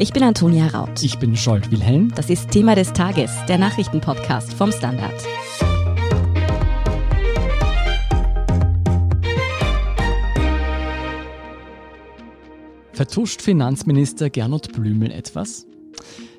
Ich 0.00 0.12
bin 0.12 0.22
Antonia 0.22 0.68
Raut. 0.68 1.02
Ich 1.02 1.18
bin 1.18 1.36
Scholt 1.36 1.72
Wilhelm. 1.72 2.12
Das 2.14 2.30
ist 2.30 2.52
Thema 2.52 2.76
des 2.76 2.92
Tages, 2.92 3.32
der 3.48 3.58
Nachrichtenpodcast 3.58 4.54
vom 4.54 4.70
Standard. 4.70 5.12
Vertuscht 12.92 13.42
Finanzminister 13.42 14.30
Gernot 14.30 14.72
Blümel 14.72 15.10
etwas? 15.10 15.66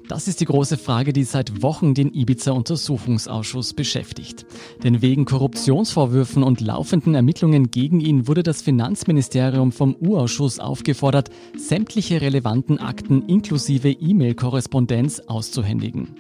Das 0.10 0.28
ist 0.28 0.42
die 0.42 0.46
große 0.46 0.78
Frage, 0.78 1.14
die 1.14 1.24
seit 1.24 1.62
Wochen 1.62 1.94
den 1.94 2.12
Ibiza-Untersuchungsausschuss 2.12 3.76
beschäftigt. 3.76 4.44
Denn 4.84 5.04
wegen 5.04 5.26
Korruptionsvorwürfen 5.26 6.42
und 6.42 6.62
laufenden 6.62 7.14
Ermittlungen 7.14 7.70
gegen 7.70 8.00
ihn 8.00 8.28
wurde 8.28 8.42
das 8.42 8.64
Finanzministerium 8.64 9.72
vom 9.72 9.96
U-Ausschuss 10.02 10.58
aufgefordert, 10.58 11.30
sämtliche 11.56 12.22
relevanten 12.22 12.80
Akten 12.80 13.28
inklusive 13.28 13.92
E-Mail-Korrespondenz 13.92 15.20
auszuhändigen. 15.28 16.16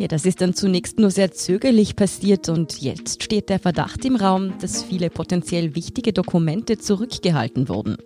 Ja, 0.00 0.06
das 0.06 0.24
ist 0.24 0.40
dann 0.40 0.54
zunächst 0.54 1.00
nur 1.00 1.10
sehr 1.10 1.32
zögerlich 1.32 1.96
passiert 1.96 2.48
und 2.48 2.80
jetzt 2.80 3.24
steht 3.24 3.48
der 3.48 3.58
Verdacht 3.58 4.04
im 4.04 4.14
Raum, 4.14 4.52
dass 4.60 4.84
viele 4.84 5.10
potenziell 5.10 5.74
wichtige 5.74 6.12
Dokumente 6.12 6.78
zurückgehalten 6.78 7.68
wurden. 7.68 7.96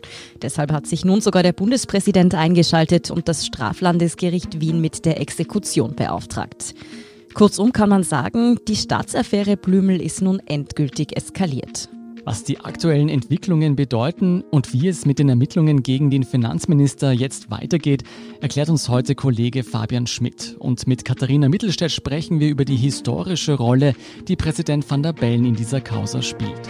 Deshalb 0.41 0.73
hat 0.73 0.87
sich 0.87 1.05
nun 1.05 1.21
sogar 1.21 1.43
der 1.43 1.53
Bundespräsident 1.53 2.35
eingeschaltet 2.35 3.11
und 3.11 3.29
das 3.29 3.45
Straflandesgericht 3.45 4.59
Wien 4.59 4.81
mit 4.81 5.05
der 5.05 5.21
Exekution 5.21 5.95
beauftragt. 5.95 6.75
Kurzum 7.35 7.75
kann 7.75 7.91
man 7.91 8.05
sagen, 8.05 8.59
die 8.67 8.77
Staatsaffäre 8.77 9.59
Blümel 9.59 10.01
ist 10.01 10.23
nun 10.23 10.41
endgültig 10.47 11.15
eskaliert. 11.15 11.91
Was 12.25 12.45
die 12.45 12.61
aktuellen 12.61 13.09
Entwicklungen 13.09 13.75
bedeuten 13.75 14.43
und 14.43 14.73
wie 14.73 14.87
es 14.87 15.07
mit 15.07 15.19
den 15.19 15.29
Ermittlungen 15.29 15.83
gegen 15.83 16.09
den 16.09 16.23
Finanzminister 16.23 17.11
jetzt 17.11 17.51
weitergeht, 17.51 18.05
erklärt 18.41 18.69
uns 18.69 18.89
heute 18.89 19.17
Kollege 19.17 19.65
Fabian 19.65 20.07
Schmidt. 20.07 20.55
Und 20.61 20.87
mit 20.87 21.05
Katharina 21.05 21.49
Mittelstädt 21.49 21.91
sprechen 21.91 22.39
wir 22.39 22.49
über 22.49 22.65
die 22.65 22.77
historische 22.77 23.55
Rolle, 23.55 23.95
die 24.29 24.37
Präsident 24.37 24.89
van 24.89 25.03
der 25.03 25.15
Bellen 25.15 25.45
in 25.45 25.57
dieser 25.57 25.81
Causa 25.81 26.23
spielt. 26.23 26.61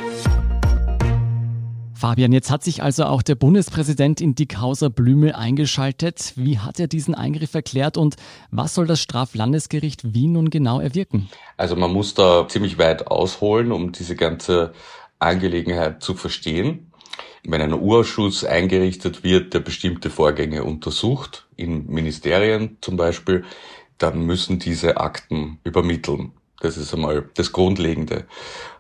Fabian, 1.93 2.33
jetzt 2.33 2.51
hat 2.51 2.65
sich 2.65 2.83
also 2.83 3.05
auch 3.05 3.23
der 3.23 3.37
Bundespräsident 3.37 4.21
in 4.21 4.35
die 4.35 4.47
Causa 4.47 4.89
Blümel 4.89 5.35
eingeschaltet. 5.35 6.33
Wie 6.35 6.59
hat 6.59 6.81
er 6.81 6.89
diesen 6.89 7.15
Eingriff 7.15 7.55
erklärt 7.55 7.97
und 7.97 8.17
was 8.51 8.75
soll 8.75 8.87
das 8.89 9.01
Straflandesgericht 9.01 10.13
Wien 10.13 10.33
nun 10.33 10.51
genau 10.51 10.81
erwirken? 10.81 11.29
Also 11.59 11.77
man 11.77 11.93
muss 11.93 12.15
da 12.15 12.49
ziemlich 12.49 12.79
weit 12.79 13.07
ausholen, 13.07 13.71
um 13.71 13.93
diese 13.93 14.17
ganze 14.17 14.73
Angelegenheit 15.23 16.03
zu 16.03 16.15
verstehen. 16.15 16.93
Wenn 17.45 17.61
ein 17.61 17.73
Urausschuss 17.73 18.45
eingerichtet 18.45 19.25
wird, 19.25 19.53
der 19.55 19.61
bestimmte 19.61 20.11
Vorgänge 20.11 20.65
untersucht, 20.65 21.49
in 21.57 21.87
Ministerien 21.87 22.79
zum 22.81 22.97
Beispiel, 22.97 23.45
dann 23.99 24.25
müssen 24.27 24.59
diese 24.59 24.99
Akten 24.99 25.59
übermitteln. 25.65 26.33
Das 26.61 26.77
ist 26.77 26.95
einmal 26.95 27.29
das 27.35 27.51
Grundlegende. 27.51 28.27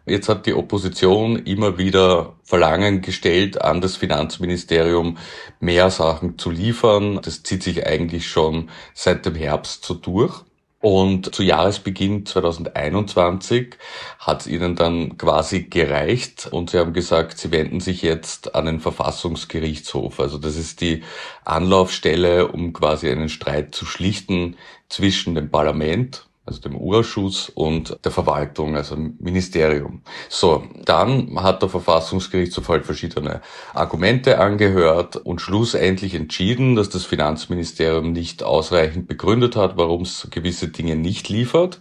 Jetzt 0.06 0.28
hat 0.28 0.46
die 0.46 0.54
Opposition 0.54 1.36
immer 1.36 1.78
wieder 1.78 2.36
Verlangen 2.44 3.02
gestellt 3.02 3.60
an 3.60 3.80
das 3.80 3.96
Finanzministerium, 3.96 5.18
mehr 5.58 5.90
Sachen 5.90 6.38
zu 6.38 6.50
liefern. 6.50 7.20
Das 7.22 7.42
zieht 7.42 7.64
sich 7.64 7.84
eigentlich 7.84 8.28
schon 8.28 8.70
seit 8.94 9.26
dem 9.26 9.34
Herbst 9.34 9.84
so 9.84 9.94
durch. 9.94 10.44
Und 10.82 11.32
zu 11.32 11.44
Jahresbeginn 11.44 12.26
2021 12.26 13.76
hat 14.18 14.40
es 14.40 14.46
ihnen 14.48 14.74
dann 14.74 15.16
quasi 15.16 15.62
gereicht 15.62 16.48
und 16.50 16.70
sie 16.70 16.78
haben 16.80 16.92
gesagt, 16.92 17.38
sie 17.38 17.52
wenden 17.52 17.78
sich 17.78 18.02
jetzt 18.02 18.56
an 18.56 18.66
den 18.66 18.80
Verfassungsgerichtshof. 18.80 20.18
Also 20.18 20.38
das 20.38 20.56
ist 20.56 20.80
die 20.80 21.04
Anlaufstelle, 21.44 22.48
um 22.48 22.72
quasi 22.72 23.08
einen 23.08 23.28
Streit 23.28 23.76
zu 23.76 23.86
schlichten 23.86 24.56
zwischen 24.88 25.36
dem 25.36 25.52
Parlament 25.52 26.26
also 26.44 26.60
dem 26.60 26.76
Urschuss 26.76 27.48
und 27.48 27.98
der 28.04 28.10
Verwaltung, 28.10 28.74
also 28.74 28.96
dem 28.96 29.16
Ministerium. 29.20 30.02
So, 30.28 30.64
dann 30.84 31.40
hat 31.42 31.62
der 31.62 31.68
Verfassungsgerichtshof 31.68 32.68
halt 32.68 32.84
verschiedene 32.84 33.40
Argumente 33.74 34.38
angehört 34.38 35.16
und 35.16 35.40
schlussendlich 35.40 36.14
entschieden, 36.14 36.74
dass 36.74 36.88
das 36.88 37.04
Finanzministerium 37.04 38.12
nicht 38.12 38.42
ausreichend 38.42 39.06
begründet 39.06 39.54
hat, 39.54 39.76
warum 39.76 40.02
es 40.02 40.28
gewisse 40.30 40.68
Dinge 40.68 40.96
nicht 40.96 41.28
liefert 41.28 41.80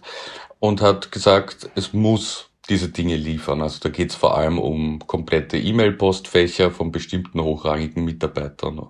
und 0.60 0.80
hat 0.80 1.10
gesagt, 1.10 1.68
es 1.74 1.92
muss 1.92 2.50
diese 2.68 2.88
Dinge 2.88 3.16
liefern. 3.16 3.62
Also 3.62 3.80
da 3.80 3.88
geht 3.88 4.10
es 4.10 4.16
vor 4.16 4.36
allem 4.36 4.60
um 4.60 5.00
komplette 5.06 5.58
E-Mail-Postfächer 5.58 6.70
von 6.70 6.92
bestimmten 6.92 7.42
hochrangigen 7.42 8.04
Mitarbeitern. 8.04 8.88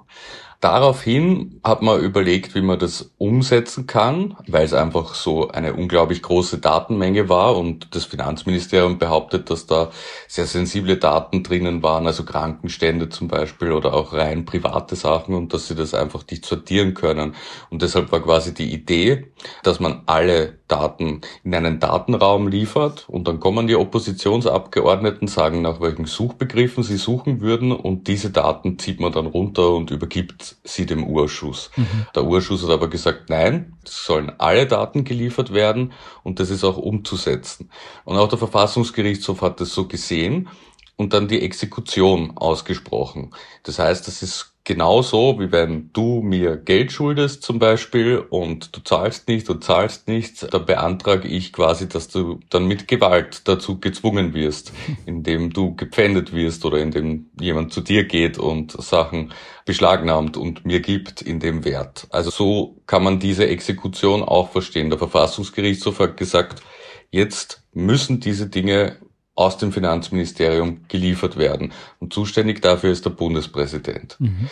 Daraufhin 0.62 1.60
hat 1.64 1.82
man 1.82 2.00
überlegt, 2.00 2.54
wie 2.54 2.60
man 2.60 2.78
das 2.78 3.10
umsetzen 3.18 3.88
kann, 3.88 4.36
weil 4.46 4.64
es 4.64 4.72
einfach 4.72 5.16
so 5.16 5.48
eine 5.48 5.74
unglaublich 5.74 6.22
große 6.22 6.58
Datenmenge 6.58 7.28
war 7.28 7.56
und 7.56 7.96
das 7.96 8.04
Finanzministerium 8.04 8.96
behauptet, 8.96 9.50
dass 9.50 9.66
da 9.66 9.90
sehr 10.28 10.46
sensible 10.46 10.98
Daten 10.98 11.42
drinnen 11.42 11.82
waren, 11.82 12.06
also 12.06 12.24
Krankenstände 12.24 13.08
zum 13.08 13.26
Beispiel 13.26 13.72
oder 13.72 13.92
auch 13.92 14.12
rein 14.12 14.44
private 14.44 14.94
Sachen 14.94 15.34
und 15.34 15.52
dass 15.52 15.66
sie 15.66 15.74
das 15.74 15.94
einfach 15.94 16.22
nicht 16.30 16.46
sortieren 16.46 16.94
können. 16.94 17.34
Und 17.70 17.82
deshalb 17.82 18.12
war 18.12 18.20
quasi 18.20 18.54
die 18.54 18.72
Idee, 18.72 19.32
dass 19.64 19.80
man 19.80 20.02
alle 20.06 20.60
Daten 20.68 21.22
in 21.42 21.56
einen 21.56 21.80
Datenraum 21.80 22.46
liefert 22.46 23.08
und 23.08 23.26
dann 23.26 23.40
kommen 23.40 23.66
die 23.66 23.74
Oppositionsabgeordneten, 23.74 25.26
sagen 25.26 25.60
nach 25.60 25.80
welchen 25.80 26.06
Suchbegriffen 26.06 26.84
sie 26.84 26.98
suchen 26.98 27.40
würden 27.40 27.72
und 27.72 28.06
diese 28.06 28.30
Daten 28.30 28.78
zieht 28.78 29.00
man 29.00 29.10
dann 29.10 29.26
runter 29.26 29.74
und 29.74 29.90
übergibt 29.90 30.51
sie 30.64 30.86
dem 30.86 31.04
Urschuss. 31.04 31.70
Mhm. 31.76 32.06
Der 32.14 32.24
Urschuss 32.24 32.62
hat 32.62 32.70
aber 32.70 32.88
gesagt, 32.88 33.30
nein, 33.30 33.74
es 33.84 34.04
sollen 34.04 34.32
alle 34.38 34.66
Daten 34.66 35.04
geliefert 35.04 35.52
werden 35.52 35.92
und 36.22 36.40
das 36.40 36.50
ist 36.50 36.64
auch 36.64 36.76
umzusetzen. 36.76 37.70
Und 38.04 38.16
auch 38.16 38.28
der 38.28 38.38
Verfassungsgerichtshof 38.38 39.42
hat 39.42 39.60
das 39.60 39.72
so 39.72 39.88
gesehen 39.88 40.48
und 40.96 41.12
dann 41.12 41.28
die 41.28 41.42
Exekution 41.42 42.36
ausgesprochen. 42.36 43.34
Das 43.62 43.78
heißt, 43.78 44.06
das 44.06 44.22
ist 44.22 44.51
genauso, 44.64 45.40
wie 45.40 45.50
wenn 45.50 45.90
du 45.92 46.22
mir 46.22 46.56
Geld 46.56 46.92
schuldest 46.92 47.42
zum 47.42 47.58
Beispiel 47.58 48.18
und 48.18 48.76
du 48.76 48.80
zahlst 48.80 49.28
nicht 49.28 49.50
und 49.50 49.64
zahlst 49.64 50.06
nichts, 50.06 50.46
dann 50.48 50.66
beantrage 50.66 51.26
ich 51.26 51.52
quasi, 51.52 51.88
dass 51.88 52.08
du 52.08 52.40
dann 52.48 52.66
mit 52.66 52.86
Gewalt 52.86 53.48
dazu 53.48 53.80
gezwungen 53.80 54.34
wirst, 54.34 54.72
indem 55.06 55.52
du 55.52 55.74
gepfändet 55.74 56.32
wirst 56.32 56.64
oder 56.64 56.78
indem 56.78 57.30
jemand 57.40 57.72
zu 57.72 57.80
dir 57.80 58.04
geht 58.04 58.38
und 58.38 58.72
Sachen 58.72 59.32
beschlagnahmt 59.64 60.36
und 60.36 60.64
mir 60.64 60.80
gibt 60.80 61.22
in 61.22 61.40
dem 61.40 61.64
Wert. 61.64 62.06
Also 62.10 62.30
so 62.30 62.76
kann 62.86 63.02
man 63.02 63.18
diese 63.18 63.46
Exekution 63.46 64.22
auch 64.22 64.50
verstehen. 64.50 64.90
Der 64.90 64.98
Verfassungsgerichtshof 64.98 65.98
hat 65.98 66.16
gesagt, 66.16 66.62
jetzt 67.10 67.62
müssen 67.72 68.20
diese 68.20 68.48
Dinge 68.48 68.96
aus 69.42 69.58
dem 69.58 69.72
Finanzministerium 69.72 70.82
geliefert 70.88 71.36
werden. 71.36 71.72
Und 71.98 72.12
zuständig 72.12 72.62
dafür 72.62 72.90
ist 72.90 73.04
der 73.04 73.10
Bundespräsident. 73.10 74.16
Mhm. 74.18 74.48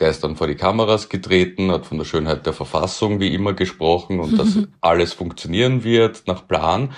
Der 0.00 0.08
ist 0.08 0.24
dann 0.24 0.36
vor 0.36 0.46
die 0.46 0.54
Kameras 0.54 1.10
getreten, 1.10 1.70
hat 1.70 1.84
von 1.84 1.98
der 1.98 2.06
Schönheit 2.06 2.46
der 2.46 2.54
Verfassung 2.54 3.20
wie 3.20 3.34
immer 3.34 3.52
gesprochen 3.52 4.18
und 4.18 4.38
dass 4.38 4.58
alles 4.80 5.12
funktionieren 5.12 5.84
wird 5.84 6.22
nach 6.26 6.48
Plan. 6.48 6.90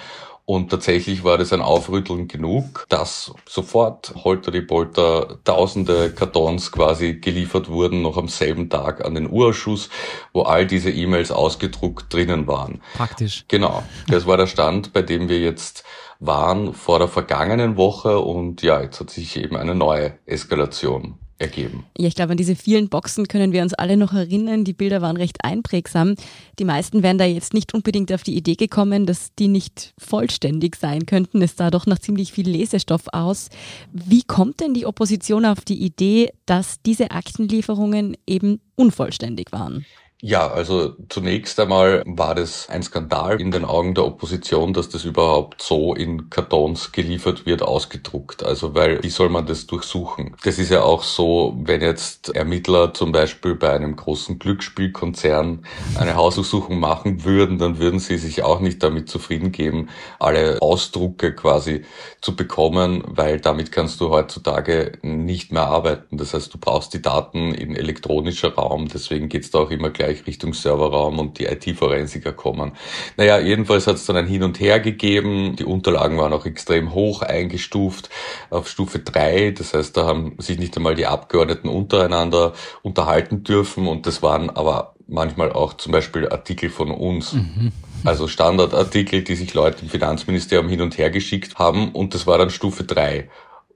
Und 0.44 0.70
tatsächlich 0.70 1.22
war 1.22 1.38
das 1.38 1.52
ein 1.52 1.62
Aufrütteln 1.62 2.26
genug, 2.26 2.84
dass 2.88 3.32
sofort 3.48 4.12
holter 4.24 4.50
die 4.50 4.60
Polter 4.60 5.38
tausende 5.44 6.10
Kartons 6.10 6.72
quasi 6.72 7.14
geliefert 7.14 7.68
wurden, 7.68 8.02
noch 8.02 8.16
am 8.16 8.28
selben 8.28 8.68
Tag 8.68 9.04
an 9.04 9.14
den 9.14 9.30
Urausschuss, 9.30 9.88
wo 10.32 10.42
all 10.42 10.66
diese 10.66 10.90
E-Mails 10.90 11.30
ausgedruckt 11.30 12.12
drinnen 12.12 12.48
waren. 12.48 12.82
Praktisch. 12.94 13.44
Genau. 13.46 13.84
Das 14.08 14.26
war 14.26 14.36
der 14.36 14.48
Stand, 14.48 14.92
bei 14.92 15.02
dem 15.02 15.28
wir 15.28 15.38
jetzt 15.38 15.84
waren 16.24 16.72
vor 16.72 17.00
der 17.00 17.08
vergangenen 17.08 17.76
Woche 17.76 18.20
und 18.20 18.62
ja, 18.62 18.80
jetzt 18.80 19.00
hat 19.00 19.10
sich 19.10 19.36
eben 19.36 19.56
eine 19.56 19.74
neue 19.74 20.14
Eskalation 20.24 21.18
ergeben. 21.42 21.84
Ja, 21.98 22.06
ich 22.06 22.14
glaube, 22.14 22.30
an 22.30 22.36
diese 22.36 22.54
vielen 22.54 22.88
Boxen 22.88 23.26
können 23.26 23.52
wir 23.52 23.62
uns 23.62 23.74
alle 23.74 23.96
noch 23.96 24.12
erinnern. 24.12 24.64
Die 24.64 24.72
Bilder 24.72 25.02
waren 25.02 25.16
recht 25.16 25.44
einprägsam. 25.44 26.14
Die 26.60 26.64
meisten 26.64 27.02
wären 27.02 27.18
da 27.18 27.24
jetzt 27.24 27.52
nicht 27.52 27.74
unbedingt 27.74 28.12
auf 28.12 28.22
die 28.22 28.36
Idee 28.36 28.54
gekommen, 28.54 29.04
dass 29.04 29.34
die 29.34 29.48
nicht 29.48 29.92
vollständig 29.98 30.76
sein 30.76 31.04
könnten. 31.06 31.42
Es 31.42 31.56
sah 31.56 31.70
doch 31.70 31.86
nach 31.86 31.98
ziemlich 31.98 32.32
viel 32.32 32.48
Lesestoff 32.48 33.08
aus. 33.12 33.48
Wie 33.92 34.22
kommt 34.22 34.60
denn 34.60 34.74
die 34.74 34.86
Opposition 34.86 35.44
auf 35.44 35.62
die 35.62 35.82
Idee, 35.82 36.30
dass 36.46 36.80
diese 36.82 37.10
Aktenlieferungen 37.10 38.16
eben 38.26 38.60
unvollständig 38.76 39.50
waren? 39.50 39.84
Ja, 40.24 40.52
also 40.52 40.94
zunächst 41.08 41.58
einmal 41.58 42.04
war 42.06 42.36
das 42.36 42.68
ein 42.68 42.84
Skandal 42.84 43.40
in 43.40 43.50
den 43.50 43.64
Augen 43.64 43.92
der 43.92 44.04
Opposition, 44.04 44.72
dass 44.72 44.88
das 44.88 45.04
überhaupt 45.04 45.60
so 45.60 45.94
in 45.96 46.30
Kartons 46.30 46.92
geliefert 46.92 47.44
wird, 47.44 47.60
ausgedruckt. 47.62 48.44
Also 48.44 48.72
weil, 48.76 49.02
wie 49.02 49.10
soll 49.10 49.30
man 49.30 49.46
das 49.46 49.66
durchsuchen? 49.66 50.36
Das 50.44 50.60
ist 50.60 50.70
ja 50.70 50.82
auch 50.82 51.02
so, 51.02 51.56
wenn 51.64 51.80
jetzt 51.80 52.28
Ermittler 52.36 52.94
zum 52.94 53.10
Beispiel 53.10 53.56
bei 53.56 53.72
einem 53.72 53.96
großen 53.96 54.38
Glücksspielkonzern 54.38 55.66
eine 55.96 56.14
Hausdurchsuchung 56.14 56.78
machen 56.78 57.24
würden, 57.24 57.58
dann 57.58 57.80
würden 57.80 57.98
sie 57.98 58.16
sich 58.16 58.44
auch 58.44 58.60
nicht 58.60 58.80
damit 58.80 59.08
zufrieden 59.08 59.50
geben, 59.50 59.88
alle 60.20 60.58
Ausdrucke 60.62 61.34
quasi 61.34 61.84
zu 62.20 62.36
bekommen, 62.36 63.02
weil 63.08 63.40
damit 63.40 63.72
kannst 63.72 64.00
du 64.00 64.10
heutzutage 64.10 64.92
nicht 65.02 65.50
mehr 65.50 65.66
arbeiten. 65.66 66.16
Das 66.16 66.32
heißt, 66.32 66.54
du 66.54 66.58
brauchst 66.58 66.94
die 66.94 67.02
Daten 67.02 67.52
in 67.52 67.74
elektronischer 67.74 68.54
Raum, 68.54 68.86
deswegen 68.86 69.28
geht's 69.28 69.50
da 69.50 69.58
auch 69.58 69.72
immer 69.72 69.90
gleich 69.90 70.11
gleich 70.12 70.26
Richtung 70.26 70.54
Serverraum 70.54 71.18
und 71.18 71.38
die 71.38 71.46
IT-Forensiker 71.46 72.32
kommen. 72.32 72.72
Naja, 73.16 73.38
jedenfalls 73.38 73.86
hat 73.86 73.96
es 73.96 74.06
dann 74.06 74.16
ein 74.16 74.26
Hin 74.26 74.42
und 74.42 74.60
Her 74.60 74.80
gegeben. 74.80 75.56
Die 75.56 75.64
Unterlagen 75.64 76.18
waren 76.18 76.32
auch 76.32 76.46
extrem 76.46 76.94
hoch 76.94 77.22
eingestuft 77.22 78.10
auf 78.50 78.68
Stufe 78.68 78.98
3. 78.98 79.52
Das 79.52 79.74
heißt, 79.74 79.96
da 79.96 80.04
haben 80.04 80.34
sich 80.38 80.58
nicht 80.58 80.76
einmal 80.76 80.94
die 80.94 81.06
Abgeordneten 81.06 81.68
untereinander 81.68 82.52
unterhalten 82.82 83.44
dürfen 83.44 83.86
und 83.86 84.06
das 84.06 84.22
waren 84.22 84.50
aber 84.50 84.94
manchmal 85.08 85.52
auch 85.52 85.74
zum 85.74 85.92
Beispiel 85.92 86.28
Artikel 86.28 86.70
von 86.70 86.90
uns. 86.90 87.34
Mhm. 87.34 87.72
Also 88.04 88.26
Standardartikel, 88.26 89.22
die 89.22 89.36
sich 89.36 89.54
Leute 89.54 89.82
im 89.82 89.88
Finanzministerium 89.88 90.68
hin 90.68 90.80
und 90.80 90.98
her 90.98 91.10
geschickt 91.10 91.58
haben 91.58 91.92
und 91.92 92.14
das 92.14 92.26
war 92.26 92.38
dann 92.38 92.50
Stufe 92.50 92.84
3. 92.84 93.28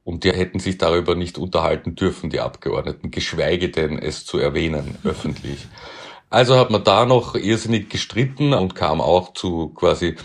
Und 0.07 0.23
die 0.23 0.31
hätten 0.31 0.61
sich 0.61 0.79
darüber 0.79 1.17
nicht 1.17 1.37
unterhalten 1.37 1.97
dürfen, 1.97 2.31
die 2.31 2.39
Abgeordneten, 2.39 3.11
geschweige 3.11 3.71
denn 3.71 3.99
es 3.99 4.25
zu 4.25 4.39
erwähnen 4.39 4.97
öffentlich. 5.03 5.67
Also 6.37 6.59
hat 6.59 6.69
man 6.69 6.85
da 6.85 7.07
noch 7.07 7.35
irrsinnig 7.35 7.89
gestritten 7.89 8.53
und 8.53 8.75
kam 8.75 9.01
auch 9.01 9.33
zu 9.33 9.71
quasi 9.71 10.17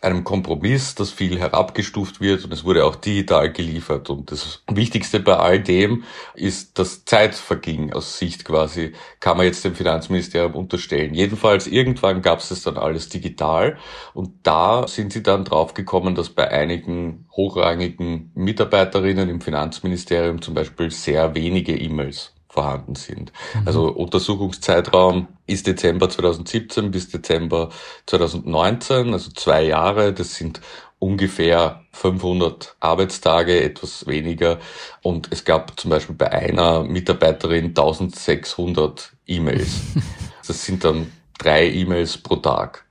einem 0.00 0.22
Kompromiss, 0.22 0.94
das 0.94 1.10
viel 1.10 1.36
herabgestuft 1.36 2.20
wird 2.20 2.44
und 2.44 2.52
es 2.52 2.62
wurde 2.62 2.84
auch 2.84 2.94
digital 2.94 3.50
geliefert. 3.50 4.08
Und 4.08 4.30
das 4.30 4.62
Wichtigste 4.70 5.18
bei 5.18 5.36
all 5.36 5.58
dem 5.58 6.04
ist, 6.36 6.78
dass 6.78 7.04
Zeit 7.04 7.34
verging 7.34 7.92
aus 7.92 8.20
Sicht 8.20 8.44
quasi, 8.44 8.92
kann 9.18 9.36
man 9.36 9.46
jetzt 9.46 9.64
dem 9.64 9.74
Finanzministerium 9.74 10.54
unterstellen. 10.54 11.12
Jedenfalls 11.12 11.66
irgendwann 11.66 12.22
gab 12.22 12.38
es 12.38 12.50
das 12.50 12.62
dann 12.62 12.76
alles 12.76 13.08
digital 13.08 13.78
und 14.14 14.30
da 14.44 14.86
sind 14.86 15.12
sie 15.12 15.24
dann 15.24 15.44
draufgekommen, 15.44 16.14
dass 16.14 16.28
bei 16.30 16.48
einigen 16.48 17.26
hochrangigen 17.32 18.30
Mitarbeiterinnen 18.36 19.28
im 19.28 19.40
Finanzministerium 19.40 20.40
zum 20.40 20.54
Beispiel 20.54 20.92
sehr 20.92 21.34
wenige 21.34 21.76
E-Mails 21.76 22.37
vorhanden 22.58 22.96
sind. 22.96 23.32
Mhm. 23.54 23.68
Also 23.68 23.88
Untersuchungszeitraum 23.88 25.28
ist 25.46 25.68
Dezember 25.68 26.10
2017 26.10 26.90
bis 26.90 27.08
Dezember 27.08 27.68
2019, 28.06 29.12
also 29.12 29.30
zwei 29.30 29.62
Jahre. 29.62 30.12
Das 30.12 30.34
sind 30.34 30.60
ungefähr 30.98 31.82
500 31.92 32.74
Arbeitstage, 32.80 33.62
etwas 33.62 34.08
weniger. 34.08 34.58
Und 35.02 35.28
es 35.30 35.44
gab 35.44 35.78
zum 35.78 35.90
Beispiel 35.90 36.16
bei 36.16 36.32
einer 36.32 36.82
Mitarbeiterin 36.82 37.66
1600 37.66 39.12
E-Mails. 39.26 39.80
Das 40.46 40.64
sind 40.64 40.82
dann 40.82 41.12
drei 41.38 41.68
E-Mails 41.68 42.16
pro 42.16 42.36
Tag, 42.36 42.86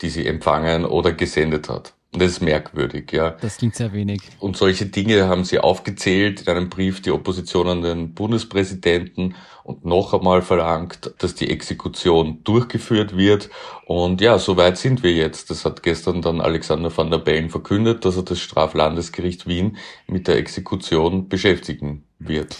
die 0.00 0.08
sie 0.08 0.26
empfangen 0.26 0.86
oder 0.86 1.12
gesendet 1.12 1.68
hat. 1.68 1.92
Das 2.14 2.32
ist 2.32 2.42
merkwürdig, 2.42 3.10
ja. 3.10 3.30
Das 3.40 3.56
klingt 3.56 3.74
sehr 3.74 3.94
wenig. 3.94 4.20
Und 4.38 4.58
solche 4.58 4.84
Dinge 4.84 5.28
haben 5.28 5.44
sie 5.44 5.58
aufgezählt 5.58 6.42
in 6.42 6.48
einem 6.48 6.68
Brief 6.68 7.00
die 7.00 7.10
Opposition 7.10 7.68
an 7.68 7.80
den 7.80 8.12
Bundespräsidenten 8.12 9.34
und 9.64 9.86
noch 9.86 10.12
einmal 10.12 10.42
verlangt, 10.42 11.14
dass 11.18 11.34
die 11.34 11.48
Exekution 11.48 12.44
durchgeführt 12.44 13.16
wird. 13.16 13.48
Und 13.86 14.20
ja, 14.20 14.38
so 14.38 14.58
weit 14.58 14.76
sind 14.76 15.02
wir 15.02 15.12
jetzt. 15.12 15.48
Das 15.48 15.64
hat 15.64 15.82
gestern 15.82 16.20
dann 16.20 16.42
Alexander 16.42 16.94
van 16.94 17.10
der 17.10 17.18
Bellen 17.18 17.48
verkündet, 17.48 18.04
dass 18.04 18.16
er 18.16 18.24
das 18.24 18.40
Straflandesgericht 18.40 19.46
Wien 19.46 19.78
mit 20.06 20.28
der 20.28 20.36
Exekution 20.36 21.30
beschäftigen 21.30 22.04
wird. 22.18 22.56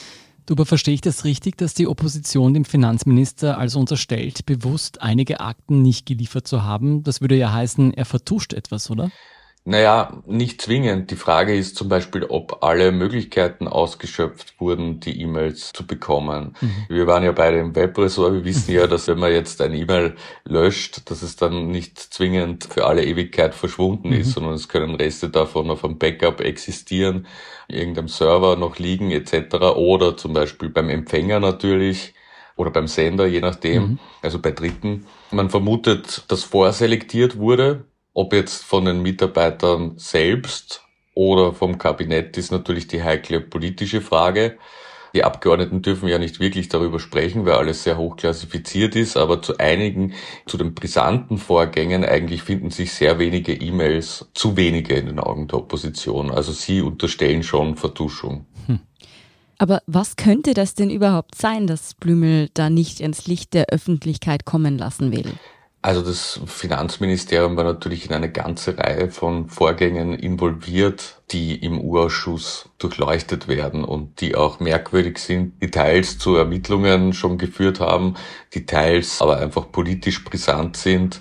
Du, 0.46 0.55
aber 0.55 0.64
verstehe 0.64 0.94
ich 0.94 1.02
das 1.02 1.25
richtig, 1.25 1.58
dass 1.58 1.75
die 1.75 1.87
Opposition 1.87 2.55
dem 2.55 2.64
Finanzminister 2.64 3.58
also 3.58 3.78
unterstellt, 3.78 4.46
bewusst 4.46 5.02
einige 5.02 5.40
Akten 5.40 5.82
nicht 5.82 6.06
geliefert 6.06 6.48
zu 6.48 6.64
haben? 6.64 7.02
Das 7.05 7.20
würde 7.20 7.37
ja 7.37 7.52
heißen, 7.52 7.93
er 7.93 8.06
vertuscht 8.06 8.55
etwas, 8.55 8.90
oder? 8.90 9.10
Naja, 9.64 10.20
nicht 10.26 10.60
zwingend. 10.60 11.12
Die 11.12 11.16
Frage 11.16 11.54
ist 11.54 11.76
zum 11.76 11.88
Beispiel, 11.88 12.24
ob 12.24 12.64
alle 12.64 12.90
Möglichkeiten 12.90 13.68
ausgeschöpft 13.68 14.60
wurden, 14.60 14.98
die 14.98 15.20
E-Mails 15.20 15.70
zu 15.72 15.86
bekommen. 15.86 16.56
Mhm. 16.60 16.86
Wir 16.88 17.06
waren 17.06 17.22
ja 17.22 17.30
beide 17.30 17.58
im 17.58 17.76
Webressort. 17.76 18.32
Wir 18.32 18.44
wissen 18.44 18.74
ja, 18.74 18.88
dass 18.88 19.06
wenn 19.06 19.20
man 19.20 19.30
jetzt 19.30 19.60
ein 19.60 19.72
E-Mail 19.72 20.16
löscht, 20.44 21.08
dass 21.08 21.22
es 21.22 21.36
dann 21.36 21.68
nicht 21.68 21.96
zwingend 21.96 22.64
für 22.64 22.86
alle 22.86 23.04
Ewigkeit 23.04 23.54
verschwunden 23.54 24.08
mhm. 24.08 24.16
ist, 24.16 24.32
sondern 24.32 24.54
es 24.54 24.68
können 24.68 24.96
Reste 24.96 25.28
davon 25.28 25.70
auf 25.70 25.84
einem 25.84 25.96
Backup 25.96 26.40
existieren, 26.40 27.28
irgendeinem 27.68 28.08
Server 28.08 28.56
noch 28.56 28.80
liegen 28.80 29.12
etc. 29.12 29.54
Oder 29.76 30.16
zum 30.16 30.32
Beispiel 30.32 30.70
beim 30.70 30.88
Empfänger 30.88 31.38
natürlich 31.38 32.14
oder 32.56 32.72
beim 32.72 32.88
Sender, 32.88 33.26
je 33.26 33.40
nachdem, 33.40 33.82
mhm. 33.82 33.98
also 34.22 34.40
bei 34.40 34.50
Dritten. 34.50 35.06
Man 35.30 35.50
vermutet, 35.50 36.24
dass 36.26 36.42
vorselektiert 36.42 37.38
wurde 37.38 37.84
ob 38.14 38.32
jetzt 38.32 38.64
von 38.64 38.84
den 38.84 39.02
Mitarbeitern 39.02 39.94
selbst 39.96 40.82
oder 41.14 41.52
vom 41.52 41.78
Kabinett 41.78 42.36
ist 42.38 42.52
natürlich 42.52 42.86
die 42.86 43.02
heikle 43.02 43.40
politische 43.40 44.00
Frage. 44.00 44.58
Die 45.14 45.24
Abgeordneten 45.24 45.82
dürfen 45.82 46.08
ja 46.08 46.18
nicht 46.18 46.40
wirklich 46.40 46.70
darüber 46.70 46.98
sprechen, 46.98 47.44
weil 47.44 47.54
alles 47.54 47.84
sehr 47.84 47.98
hoch 47.98 48.16
klassifiziert 48.16 48.96
ist, 48.96 49.18
aber 49.18 49.42
zu 49.42 49.58
einigen, 49.58 50.14
zu 50.46 50.56
den 50.56 50.74
brisanten 50.74 51.36
Vorgängen 51.36 52.02
eigentlich 52.04 52.42
finden 52.42 52.70
sich 52.70 52.94
sehr 52.94 53.18
wenige 53.18 53.52
E-Mails, 53.52 54.30
zu 54.32 54.56
wenige 54.56 54.94
in 54.94 55.06
den 55.06 55.18
Augen 55.18 55.48
der 55.48 55.58
Opposition. 55.58 56.30
Also 56.30 56.52
sie 56.52 56.80
unterstellen 56.80 57.42
schon 57.42 57.76
Vertuschung. 57.76 58.46
Hm. 58.66 58.80
Aber 59.58 59.82
was 59.86 60.16
könnte 60.16 60.54
das 60.54 60.74
denn 60.74 60.90
überhaupt 60.90 61.34
sein, 61.34 61.66
dass 61.66 61.94
Blümel 61.94 62.48
da 62.54 62.70
nicht 62.70 63.00
ins 63.00 63.26
Licht 63.26 63.52
der 63.52 63.66
Öffentlichkeit 63.66 64.46
kommen 64.46 64.78
lassen 64.78 65.12
will? 65.12 65.34
Also 65.84 66.00
das 66.00 66.40
Finanzministerium 66.46 67.56
war 67.56 67.64
natürlich 67.64 68.06
in 68.06 68.12
eine 68.14 68.31
ganze 68.31 68.79
Reihe 68.79 69.11
von 69.11 69.49
Vorgängen 69.49 70.14
involviert, 70.14 71.20
die 71.32 71.56
im 71.56 71.81
Urausschuss 71.81 72.69
durchleuchtet 72.79 73.49
werden 73.49 73.84
und 73.84 74.20
die 74.20 74.37
auch 74.37 74.61
merkwürdig 74.61 75.19
sind, 75.19 75.61
die 75.61 75.73
teils 75.73 76.19
zu 76.19 76.37
Ermittlungen 76.37 77.12
schon 77.12 77.37
geführt 77.37 77.81
haben, 77.81 78.14
die 78.55 78.64
teils 78.64 79.20
aber 79.20 79.38
einfach 79.38 79.73
politisch 79.73 80.23
brisant 80.23 80.76
sind 80.76 81.20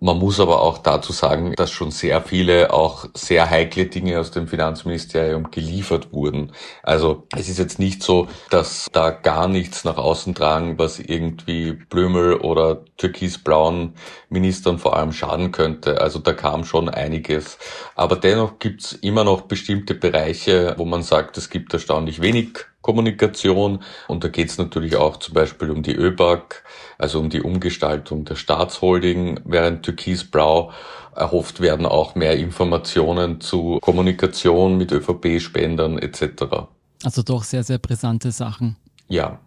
man 0.00 0.18
muss 0.18 0.38
aber 0.38 0.62
auch 0.62 0.78
dazu 0.78 1.12
sagen, 1.12 1.54
dass 1.56 1.70
schon 1.70 1.90
sehr 1.90 2.22
viele 2.22 2.72
auch 2.72 3.06
sehr 3.14 3.50
heikle 3.50 3.86
Dinge 3.86 4.20
aus 4.20 4.30
dem 4.30 4.46
Finanzministerium 4.46 5.50
geliefert 5.50 6.12
wurden. 6.12 6.52
Also 6.82 7.26
es 7.36 7.48
ist 7.48 7.58
jetzt 7.58 7.78
nicht 7.78 8.02
so, 8.02 8.28
dass 8.50 8.86
da 8.92 9.10
gar 9.10 9.48
nichts 9.48 9.84
nach 9.84 9.96
außen 9.96 10.34
tragen, 10.34 10.78
was 10.78 10.98
irgendwie 10.98 11.72
Blömel 11.72 12.34
oder 12.34 12.84
türkisblauen 12.96 13.94
Ministern 14.28 14.78
vor 14.78 14.96
allem 14.96 15.12
schaden 15.12 15.52
könnte. 15.52 16.00
Also 16.00 16.18
da 16.20 16.32
kam 16.32 16.64
schon 16.64 16.88
einiges. 16.88 17.58
Aber 17.96 18.16
dennoch 18.16 18.58
gibt's 18.58 18.92
immer 18.92 19.24
noch 19.24 19.42
bestimmte 19.42 19.94
Bereiche, 19.94 20.74
wo 20.76 20.84
man 20.84 21.02
sagt, 21.02 21.36
es 21.38 21.50
gibt 21.50 21.72
erstaunlich 21.72 22.20
wenig 22.20 22.66
Kommunikation. 22.82 23.82
Und 24.06 24.24
da 24.24 24.28
geht 24.28 24.50
es 24.50 24.58
natürlich 24.58 24.96
auch 24.96 25.16
zum 25.18 25.34
Beispiel 25.34 25.70
um 25.70 25.82
die 25.82 25.94
ÖBAG, 25.94 26.62
also 26.98 27.20
um 27.20 27.30
die 27.30 27.42
Umgestaltung 27.42 28.24
der 28.24 28.36
Staatsholding, 28.36 29.40
während 29.44 29.84
Türkisblau 29.84 30.72
erhofft 31.14 31.60
werden 31.60 31.84
auch 31.84 32.14
mehr 32.14 32.36
Informationen 32.36 33.40
zu 33.40 33.78
Kommunikation 33.80 34.78
mit 34.78 34.92
ÖVP-Spendern 34.92 35.98
etc. 35.98 36.68
Also 37.02 37.22
doch 37.22 37.42
sehr, 37.42 37.64
sehr 37.64 37.78
brisante 37.78 38.30
Sachen. 38.30 38.76
Ja. 39.08 39.40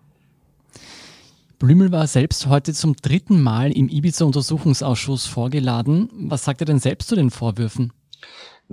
Blümel 1.59 1.91
war 1.91 2.07
selbst 2.07 2.47
heute 2.47 2.73
zum 2.73 2.95
dritten 2.95 3.41
Mal 3.41 3.71
im 3.71 3.87
Ibiza-Untersuchungsausschuss 3.87 5.27
vorgeladen. 5.27 6.09
Was 6.13 6.43
sagt 6.43 6.61
er 6.61 6.65
denn 6.65 6.79
selbst 6.79 7.07
zu 7.07 7.15
den 7.15 7.29
Vorwürfen? 7.29 7.93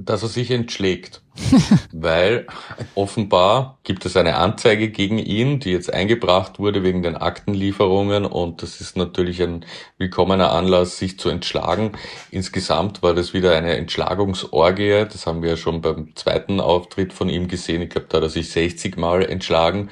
Dass 0.04 0.22
er 0.22 0.28
sich 0.28 0.50
entschlägt. 0.50 1.22
Weil 1.92 2.46
offenbar 2.94 3.78
gibt 3.84 4.04
es 4.06 4.16
eine 4.16 4.36
Anzeige 4.36 4.90
gegen 4.90 5.18
ihn, 5.18 5.60
die 5.60 5.70
jetzt 5.70 5.92
eingebracht 5.92 6.58
wurde 6.58 6.82
wegen 6.82 7.02
den 7.02 7.16
Aktenlieferungen 7.16 8.24
und 8.24 8.62
das 8.62 8.80
ist 8.80 8.96
natürlich 8.96 9.42
ein 9.42 9.64
willkommener 9.98 10.52
Anlass, 10.52 10.98
sich 10.98 11.18
zu 11.18 11.28
entschlagen. 11.28 11.92
Insgesamt 12.30 13.02
war 13.02 13.14
das 13.14 13.34
wieder 13.34 13.56
eine 13.56 13.76
Entschlagungsorgie, 13.76 15.06
das 15.10 15.26
haben 15.26 15.42
wir 15.42 15.50
ja 15.50 15.56
schon 15.56 15.80
beim 15.80 16.14
zweiten 16.16 16.60
Auftritt 16.60 17.12
von 17.12 17.28
ihm 17.28 17.48
gesehen. 17.48 17.82
Ich 17.82 17.90
glaube, 17.90 18.08
da 18.08 18.18
hat 18.18 18.24
er 18.24 18.30
sich 18.30 18.50
60 18.50 18.96
Mal 18.96 19.24
entschlagen. 19.24 19.90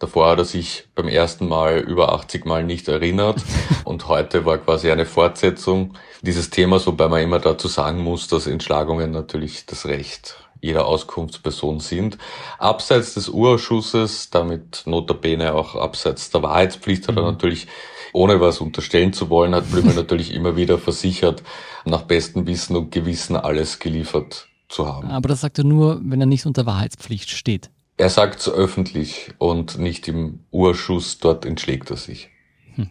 Davor 0.00 0.30
hat 0.30 0.38
er 0.38 0.46
sich 0.46 0.88
beim 0.94 1.08
ersten 1.08 1.46
Mal 1.46 1.78
über 1.78 2.14
80 2.14 2.46
Mal 2.46 2.64
nicht 2.64 2.88
erinnert 2.88 3.42
und 3.84 4.08
heute 4.08 4.46
war 4.46 4.56
quasi 4.56 4.90
eine 4.90 5.04
Fortsetzung 5.04 5.92
dieses 6.22 6.48
Themas, 6.48 6.86
wobei 6.86 7.06
man 7.08 7.22
immer 7.22 7.38
dazu 7.38 7.68
sagen 7.68 8.02
muss, 8.02 8.26
dass 8.26 8.46
Entschlagungen 8.46 9.10
natürlich 9.10 9.66
das 9.66 9.84
Recht 9.84 10.36
jeder 10.62 10.86
Auskunftsperson 10.86 11.80
sind. 11.80 12.16
Abseits 12.58 13.12
des 13.12 13.28
Urausschusses, 13.28 14.30
damit 14.30 14.82
notabene 14.86 15.54
auch 15.54 15.76
abseits 15.76 16.30
der 16.30 16.42
Wahrheitspflicht, 16.42 17.06
hat 17.06 17.16
er 17.16 17.22
mhm. 17.22 17.32
natürlich, 17.32 17.66
ohne 18.14 18.40
was 18.40 18.62
unterstellen 18.62 19.12
zu 19.12 19.28
wollen, 19.28 19.54
hat 19.54 19.70
Blümel 19.70 19.94
natürlich 19.96 20.32
immer 20.32 20.56
wieder 20.56 20.78
versichert, 20.78 21.42
nach 21.84 22.02
bestem 22.02 22.46
Wissen 22.46 22.74
und 22.74 22.90
Gewissen 22.90 23.36
alles 23.36 23.78
geliefert 23.78 24.48
zu 24.70 24.86
haben. 24.86 25.08
Aber 25.10 25.28
das 25.28 25.42
sagt 25.42 25.58
er 25.58 25.64
nur, 25.64 26.00
wenn 26.02 26.20
er 26.20 26.26
nicht 26.26 26.46
unter 26.46 26.64
Wahrheitspflicht 26.64 27.28
steht. 27.28 27.70
Er 28.00 28.08
sagt 28.08 28.40
es 28.40 28.48
öffentlich 28.48 29.34
und 29.36 29.76
nicht 29.76 30.08
im 30.08 30.46
Urschuss, 30.50 31.18
dort 31.18 31.44
entschlägt 31.44 31.90
er 31.90 31.98
sich. 31.98 32.30
Hm. 32.74 32.88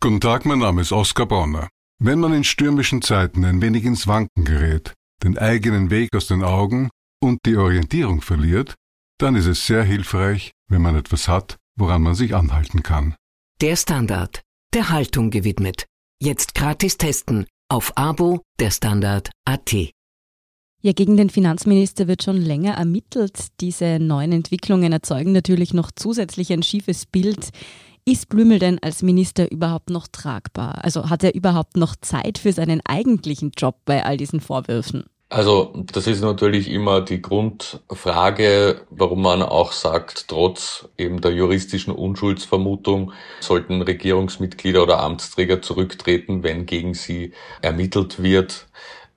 Guten 0.00 0.18
Tag, 0.18 0.46
mein 0.46 0.60
Name 0.60 0.80
ist 0.80 0.92
Oskar 0.92 1.26
Bonner. 1.26 1.68
Wenn 1.98 2.20
man 2.20 2.32
in 2.32 2.42
stürmischen 2.42 3.02
Zeiten 3.02 3.44
ein 3.44 3.60
wenig 3.60 3.84
ins 3.84 4.06
Wanken 4.06 4.46
gerät, 4.46 4.94
den 5.22 5.36
eigenen 5.36 5.90
Weg 5.90 6.16
aus 6.16 6.26
den 6.26 6.42
Augen 6.42 6.88
und 7.22 7.40
die 7.44 7.58
Orientierung 7.58 8.22
verliert, 8.22 8.76
dann 9.18 9.36
ist 9.36 9.44
es 9.44 9.66
sehr 9.66 9.84
hilfreich, 9.84 10.52
wenn 10.70 10.80
man 10.80 10.96
etwas 10.96 11.28
hat, 11.28 11.58
woran 11.76 12.00
man 12.00 12.14
sich 12.14 12.34
anhalten 12.34 12.82
kann. 12.82 13.14
Der 13.60 13.76
Standard 13.76 14.40
der 14.72 14.88
Haltung 14.88 15.30
gewidmet. 15.30 15.84
Jetzt 16.18 16.54
gratis 16.54 16.96
testen 16.96 17.44
auf 17.68 17.92
Abo 17.98 18.40
der 18.58 18.70
Standard 18.70 19.30
AT. 19.44 19.92
Ja, 20.82 20.92
gegen 20.92 21.18
den 21.18 21.28
Finanzminister 21.28 22.08
wird 22.08 22.22
schon 22.22 22.38
länger 22.38 22.72
ermittelt. 22.72 23.48
Diese 23.60 23.98
neuen 23.98 24.32
Entwicklungen 24.32 24.92
erzeugen 24.92 25.32
natürlich 25.32 25.74
noch 25.74 25.90
zusätzlich 25.94 26.52
ein 26.54 26.62
schiefes 26.62 27.04
Bild. 27.04 27.50
Ist 28.06 28.30
Blümel 28.30 28.58
denn 28.58 28.78
als 28.80 29.02
Minister 29.02 29.50
überhaupt 29.52 29.90
noch 29.90 30.08
tragbar? 30.08 30.82
Also 30.82 31.10
hat 31.10 31.22
er 31.22 31.34
überhaupt 31.34 31.76
noch 31.76 31.96
Zeit 32.00 32.38
für 32.38 32.52
seinen 32.52 32.80
eigentlichen 32.86 33.52
Job 33.56 33.76
bei 33.84 34.06
all 34.06 34.16
diesen 34.16 34.40
Vorwürfen? 34.40 35.04
Also 35.28 35.72
das 35.92 36.08
ist 36.08 36.22
natürlich 36.22 36.68
immer 36.68 37.02
die 37.02 37.22
Grundfrage, 37.22 38.80
warum 38.90 39.22
man 39.22 39.42
auch 39.42 39.72
sagt, 39.72 40.26
trotz 40.28 40.88
eben 40.98 41.20
der 41.20 41.32
juristischen 41.32 41.94
Unschuldsvermutung 41.94 43.12
sollten 43.38 43.82
Regierungsmitglieder 43.82 44.82
oder 44.82 44.98
Amtsträger 45.00 45.62
zurücktreten, 45.62 46.42
wenn 46.42 46.66
gegen 46.66 46.94
sie 46.94 47.32
ermittelt 47.62 48.20
wird, 48.20 48.66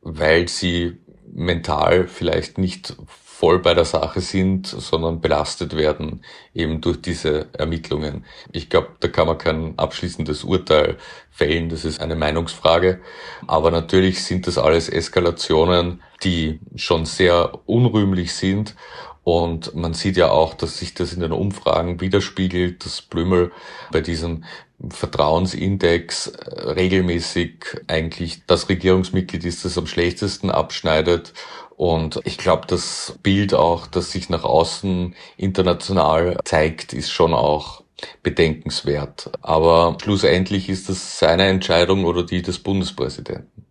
weil 0.02 0.50
sie 0.50 0.98
mental 1.34 2.08
vielleicht 2.08 2.58
nicht 2.58 2.96
voll 3.44 3.60
bei 3.60 3.74
der 3.74 3.84
Sache 3.84 4.22
sind, 4.22 4.68
sondern 4.68 5.20
belastet 5.20 5.76
werden 5.76 6.24
eben 6.54 6.80
durch 6.80 7.02
diese 7.02 7.48
Ermittlungen. 7.54 8.26
Ich 8.52 8.70
glaube, 8.70 8.90
da 9.02 9.10
kann 9.10 9.28
man 9.28 9.38
kein 9.38 9.78
abschließendes 9.78 10.46
Urteil 10.46 10.98
fällen, 11.30 11.68
das 11.68 11.84
ist 11.84 12.00
eine 12.00 12.16
Meinungsfrage. 12.16 13.02
Aber 13.48 13.72
natürlich 13.72 14.24
sind 14.24 14.48
das 14.48 14.58
alles 14.58 14.88
Eskalationen, 14.88 16.02
die 16.24 16.62
schon 16.76 17.06
sehr 17.06 17.60
unrühmlich 17.66 18.34
sind 18.34 18.76
und 19.24 19.74
man 19.76 19.94
sieht 19.94 20.18
ja 20.18 20.32
auch, 20.32 20.54
dass 20.54 20.78
sich 20.80 20.94
das 20.94 21.14
in 21.14 21.22
den 21.22 21.32
Umfragen 21.32 22.02
widerspiegelt, 22.02 22.86
dass 22.86 23.02
Blümel 23.02 23.52
bei 23.92 24.02
diesem 24.02 24.44
Vertrauensindex 24.90 26.28
äh, 26.28 26.72
regelmäßig 26.72 27.82
eigentlich 27.88 28.46
das 28.48 28.68
Regierungsmitglied 28.68 29.46
ist, 29.46 29.64
das 29.64 29.78
am 29.78 29.88
schlechtesten 29.88 30.52
abschneidet 30.52 31.34
und 31.76 32.20
ich 32.24 32.38
glaube, 32.38 32.68
das 32.68 33.18
Bild 33.24 33.54
auch, 33.54 33.88
das 33.88 34.12
sich 34.12 34.30
nach 34.30 34.44
außen 34.44 35.16
international 35.38 36.38
zeigt, 36.46 36.94
ist 36.94 37.12
schon 37.12 37.34
auch 37.34 37.84
bedenkenswert. 38.22 39.32
Aber 39.42 39.98
schlussendlich 40.02 40.70
ist 40.70 40.90
das 40.90 41.20
seine 41.20 41.48
Entscheidung 41.48 42.06
oder 42.06 42.24
die 42.24 42.42
des 42.42 42.60
Bundespräsidenten. 42.60 43.66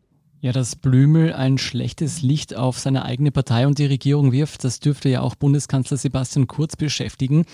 Ja, 0.45 0.51
dass 0.51 0.75
Blümel 0.75 1.33
ein 1.33 1.57
schlechtes 1.57 2.21
Licht 2.21 2.57
auf 2.57 2.77
seine 2.77 3.05
eigene 3.05 3.31
Partei 3.31 3.65
und 3.65 3.79
die 3.79 3.87
Regierung 3.87 4.33
wirft, 4.33 4.65
das 4.65 4.81
dürfte 4.81 5.09
ja 5.09 5.21
auch 5.21 5.37
Bundeskanzler 5.37 5.97
Sebastian 5.97 6.49
Kurz 6.49 6.75
beschäftigen. 6.75 7.45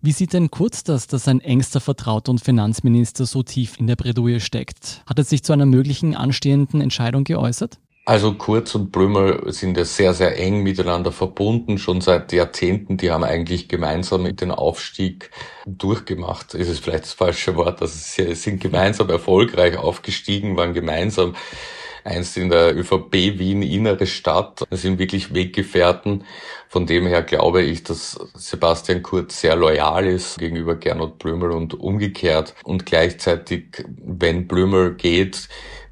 Wie 0.00 0.10
sieht 0.10 0.32
denn 0.32 0.50
Kurz 0.50 0.82
das, 0.82 1.06
dass 1.06 1.22
sein 1.22 1.40
engster 1.40 1.80
Vertrauter 1.80 2.32
und 2.32 2.40
Finanzminister 2.40 3.26
so 3.26 3.44
tief 3.44 3.78
in 3.78 3.86
der 3.86 3.94
Bredouille 3.94 4.40
steckt? 4.40 5.04
Hat 5.06 5.18
er 5.18 5.24
sich 5.24 5.44
zu 5.44 5.52
einer 5.52 5.66
möglichen 5.66 6.16
anstehenden 6.16 6.80
Entscheidung 6.80 7.22
geäußert? 7.22 7.78
Also 8.06 8.34
Kurz 8.34 8.74
und 8.74 8.90
Blümel 8.90 9.52
sind 9.52 9.76
ja 9.76 9.84
sehr, 9.84 10.12
sehr 10.12 10.36
eng 10.36 10.64
miteinander 10.64 11.12
verbunden, 11.12 11.78
schon 11.78 12.00
seit 12.00 12.32
Jahrzehnten. 12.32 12.96
Die 12.96 13.12
haben 13.12 13.22
eigentlich 13.22 13.68
gemeinsam 13.68 14.34
den 14.34 14.50
Aufstieg 14.50 15.30
durchgemacht. 15.64 16.54
Ist 16.54 16.68
es 16.68 16.80
vielleicht 16.80 17.04
das 17.04 17.12
falsche 17.12 17.54
Wort. 17.54 17.80
Also 17.80 17.94
sie 17.96 18.34
sind 18.34 18.60
gemeinsam 18.60 19.10
erfolgreich 19.10 19.76
aufgestiegen, 19.76 20.56
waren 20.56 20.74
gemeinsam 20.74 21.36
einst 22.04 22.36
in 22.36 22.50
der 22.50 22.76
ÖVP 22.76 23.12
Wien 23.38 23.62
innere 23.62 24.06
Stadt. 24.06 24.64
Das 24.70 24.82
sind 24.82 24.98
wirklich 24.98 25.34
Weggefährten. 25.34 26.24
Von 26.68 26.86
dem 26.86 27.06
her 27.06 27.22
glaube 27.22 27.62
ich, 27.62 27.82
dass 27.82 28.18
Sebastian 28.34 29.02
Kurz 29.02 29.40
sehr 29.40 29.56
loyal 29.56 30.06
ist 30.06 30.38
gegenüber 30.38 30.76
Gernot 30.76 31.18
Blümel 31.18 31.50
und 31.50 31.74
umgekehrt. 31.74 32.54
Und 32.64 32.86
gleichzeitig, 32.86 33.84
wenn 33.98 34.48
Blümel 34.48 34.94
geht, 34.94 35.48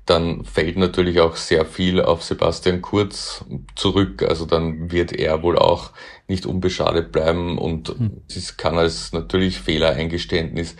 dann 0.07 0.45
fällt 0.45 0.76
natürlich 0.76 1.21
auch 1.21 1.37
sehr 1.37 1.64
viel 1.64 2.00
auf 2.00 2.25
Sebastian 2.25 2.83
Kurz 2.83 3.45
zurück. 3.76 4.23
Also 4.23 4.45
dann 4.45 4.90
wird 4.90 5.12
er 5.12 5.43
wohl 5.43 5.57
auch 5.57 5.93
nicht 6.26 6.47
unbeschadet 6.47 7.12
bleiben 7.12 7.59
und 7.59 8.00
mhm. 8.00 8.23
es 8.29 8.57
kann 8.57 8.79
als 8.79 9.12
natürlich 9.12 9.61
Fehlereingeständnis 9.61 10.76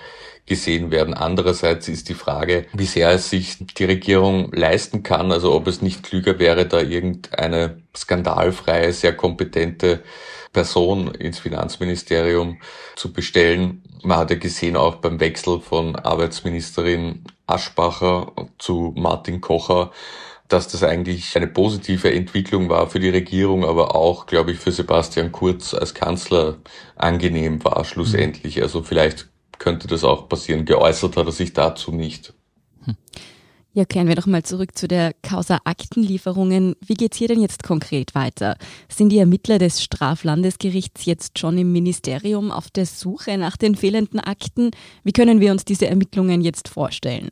gesehen 0.47 0.91
werden. 0.91 1.15
Andererseits 1.15 1.89
ist 1.89 2.09
die 2.09 2.15
Frage, 2.15 2.67
wie 2.73 2.87
sehr 2.87 3.11
es 3.11 3.31
sich 3.31 3.59
die 3.65 3.85
Regierung 3.85 4.53
leisten 4.53 5.03
kann, 5.03 5.33
also 5.33 5.55
ob 5.55 5.67
es 5.67 5.83
nicht 5.83 6.03
klüger 6.03 6.39
wäre, 6.39 6.67
da 6.67 6.81
irgendeine 6.81 7.83
skandalfreie, 7.97 8.93
sehr 8.93 9.17
kompetente 9.17 10.03
Person 10.53 11.15
ins 11.15 11.39
Finanzministerium 11.39 12.59
zu 12.97 13.13
bestellen. 13.13 13.83
Man 14.03 14.19
hat 14.19 14.31
ja 14.31 14.37
gesehen 14.37 14.77
auch 14.77 14.97
beim 14.97 15.21
Wechsel 15.21 15.61
von 15.61 15.95
Arbeitsministerin 15.95 17.25
Aschbacher 17.47 18.33
zu 18.59 18.93
Martin 18.97 19.41
Kocher, 19.41 19.93
dass 20.49 20.67
das 20.67 20.83
eigentlich 20.83 21.37
eine 21.37 21.47
positive 21.47 22.13
Entwicklung 22.13 22.69
war 22.69 22.89
für 22.89 22.99
die 22.99 23.09
Regierung, 23.09 23.65
aber 23.65 23.95
auch, 23.95 24.27
glaube 24.27 24.51
ich, 24.51 24.59
für 24.59 24.73
Sebastian 24.73 25.31
Kurz 25.31 25.75
als 25.75 25.95
Kanzler 25.95 26.57
angenehm 26.97 27.65
war 27.65 27.85
schlussendlich. 27.85 28.61
Also 28.61 28.83
vielleicht 28.83 29.30
könnte 29.61 29.87
das 29.87 30.03
auch 30.03 30.29
passieren. 30.29 30.65
Geäußert 30.65 31.17
hat 31.17 31.27
er 31.27 31.33
sich 31.33 31.53
dazu 31.53 31.93
nicht. 31.93 32.35
Ja, 33.73 33.85
kehren 33.85 34.09
wir 34.09 34.17
doch 34.17 34.27
mal 34.27 34.43
zurück 34.43 34.77
zu 34.77 34.89
der 34.89 35.13
Causa 35.23 35.61
Aktenlieferungen. 35.63 36.75
Wie 36.85 36.95
geht's 36.95 37.17
hier 37.17 37.29
denn 37.29 37.41
jetzt 37.41 37.63
konkret 37.63 38.17
weiter? 38.17 38.57
Sind 38.89 39.11
die 39.11 39.19
Ermittler 39.19 39.59
des 39.59 39.81
Straflandesgerichts 39.81 41.05
jetzt 41.05 41.39
schon 41.39 41.57
im 41.57 41.71
Ministerium 41.71 42.51
auf 42.51 42.69
der 42.71 42.85
Suche 42.85 43.39
nach 43.39 43.57
den 43.57 43.77
fehlenden 43.77 44.19
Akten? 44.19 44.73
Wie 45.05 45.13
können 45.13 45.41
wir 45.41 45.53
uns 45.53 45.65
diese 45.65 45.87
Ermittlungen 45.87 46.41
jetzt 46.41 46.69
vorstellen? 46.69 47.31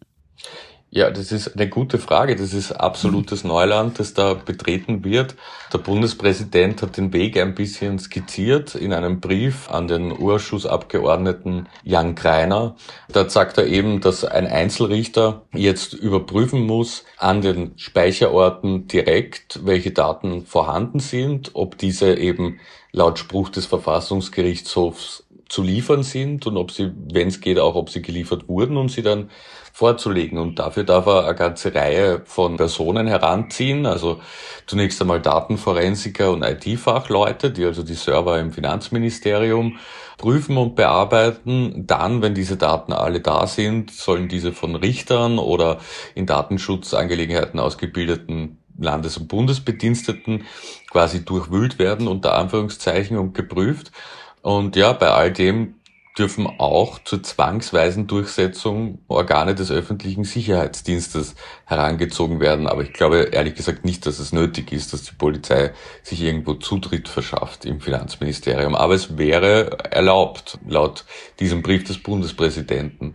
Ja, 0.90 1.10
das 1.10 1.32
ist 1.32 1.54
eine 1.54 1.68
gute 1.68 1.98
Frage. 1.98 2.34
Das 2.34 2.54
ist 2.54 2.72
absolutes 2.72 3.44
Neuland, 3.44 3.98
das 3.98 4.14
da 4.14 4.32
betreten 4.32 5.04
wird. 5.04 5.34
Der 5.70 5.78
Bundespräsident 5.78 6.80
hat 6.80 6.96
den 6.96 7.12
Weg 7.12 7.36
ein 7.36 7.54
bisschen 7.54 7.98
skizziert 7.98 8.74
in 8.74 8.94
einem 8.94 9.20
Brief 9.20 9.70
an 9.70 9.86
den 9.86 10.18
Urschussabgeordneten 10.18 11.68
Jan 11.84 12.14
Kreiner. 12.14 12.74
Da 13.12 13.28
sagt 13.28 13.58
er 13.58 13.66
eben, 13.66 14.00
dass 14.00 14.24
ein 14.24 14.46
Einzelrichter 14.46 15.42
jetzt 15.52 15.92
überprüfen 15.92 16.62
muss 16.62 17.04
an 17.18 17.42
den 17.42 17.72
Speicherorten 17.76 18.88
direkt, 18.88 19.66
welche 19.66 19.90
Daten 19.90 20.46
vorhanden 20.46 21.00
sind, 21.00 21.50
ob 21.52 21.76
diese 21.76 22.14
eben 22.14 22.60
laut 22.92 23.18
Spruch 23.18 23.50
des 23.50 23.66
Verfassungsgerichtshofs 23.66 25.27
zu 25.48 25.62
liefern 25.62 26.02
sind 26.02 26.46
und 26.46 26.56
ob 26.56 26.70
sie, 26.70 26.92
wenn 27.12 27.28
es 27.28 27.40
geht, 27.40 27.58
auch 27.58 27.74
ob 27.74 27.90
sie 27.90 28.02
geliefert 28.02 28.48
wurden 28.48 28.76
und 28.76 28.90
sie 28.90 29.02
dann 29.02 29.30
vorzulegen. 29.72 30.38
Und 30.38 30.58
dafür 30.58 30.84
darf 30.84 31.06
er 31.06 31.24
eine 31.24 31.34
ganze 31.34 31.74
Reihe 31.74 32.22
von 32.24 32.56
Personen 32.56 33.06
heranziehen. 33.06 33.86
Also 33.86 34.20
zunächst 34.66 35.00
einmal 35.00 35.22
Datenforensiker 35.22 36.32
und 36.32 36.42
IT-Fachleute, 36.42 37.50
die 37.50 37.64
also 37.64 37.82
die 37.82 37.94
Server 37.94 38.38
im 38.38 38.52
Finanzministerium 38.52 39.78
prüfen 40.18 40.56
und 40.56 40.74
bearbeiten. 40.74 41.86
Dann, 41.86 42.20
wenn 42.20 42.34
diese 42.34 42.56
Daten 42.56 42.92
alle 42.92 43.20
da 43.20 43.46
sind, 43.46 43.90
sollen 43.90 44.28
diese 44.28 44.52
von 44.52 44.74
Richtern 44.74 45.38
oder 45.38 45.78
in 46.14 46.26
Datenschutzangelegenheiten 46.26 47.60
ausgebildeten 47.60 48.58
Landes- 48.78 49.16
und 49.16 49.28
Bundesbediensteten 49.28 50.44
quasi 50.90 51.24
durchwühlt 51.24 51.78
werden, 51.78 52.08
unter 52.08 52.34
Anführungszeichen, 52.34 53.16
und 53.18 53.34
geprüft. 53.34 53.92
Und 54.42 54.76
ja, 54.76 54.92
bei 54.92 55.08
all 55.08 55.32
dem 55.32 55.74
dürfen 56.18 56.48
auch 56.58 56.98
zur 57.04 57.22
zwangsweisen 57.22 58.08
Durchsetzung 58.08 58.98
Organe 59.06 59.54
des 59.54 59.70
öffentlichen 59.70 60.24
Sicherheitsdienstes 60.24 61.36
herangezogen 61.64 62.40
werden. 62.40 62.66
Aber 62.66 62.82
ich 62.82 62.92
glaube 62.92 63.28
ehrlich 63.32 63.54
gesagt 63.54 63.84
nicht, 63.84 64.04
dass 64.04 64.18
es 64.18 64.32
nötig 64.32 64.72
ist, 64.72 64.92
dass 64.92 65.04
die 65.04 65.14
Polizei 65.14 65.72
sich 66.02 66.22
irgendwo 66.22 66.54
Zutritt 66.54 67.08
verschafft 67.08 67.64
im 67.64 67.80
Finanzministerium. 67.80 68.74
Aber 68.74 68.94
es 68.94 69.16
wäre 69.16 69.78
erlaubt, 69.90 70.58
laut 70.66 71.04
diesem 71.38 71.62
Brief 71.62 71.84
des 71.84 72.02
Bundespräsidenten. 72.02 73.12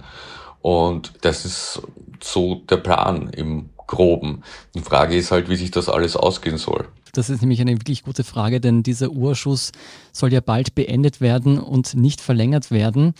Und 0.61 1.13
das 1.21 1.43
ist 1.43 1.81
so 2.21 2.55
der 2.69 2.77
Plan 2.77 3.29
im 3.29 3.69
Groben. 3.85 4.43
Die 4.75 4.81
Frage 4.81 5.17
ist 5.17 5.31
halt, 5.31 5.49
wie 5.49 5.57
sich 5.57 5.71
das 5.71 5.89
alles 5.89 6.15
ausgehen 6.15 6.57
soll. 6.57 6.87
Das 7.13 7.29
ist 7.29 7.41
nämlich 7.41 7.61
eine 7.61 7.73
wirklich 7.73 8.03
gute 8.03 8.23
Frage, 8.23 8.59
denn 8.59 8.81
dieser 8.81 9.11
Urschuss 9.11 9.71
soll 10.11 10.33
ja 10.33 10.41
bald 10.41 10.73
beendet 10.73 11.21
werden 11.21 11.59
und 11.59 11.93
nicht 11.93 12.19
verlängert 12.19 12.71
werden. 12.71 13.13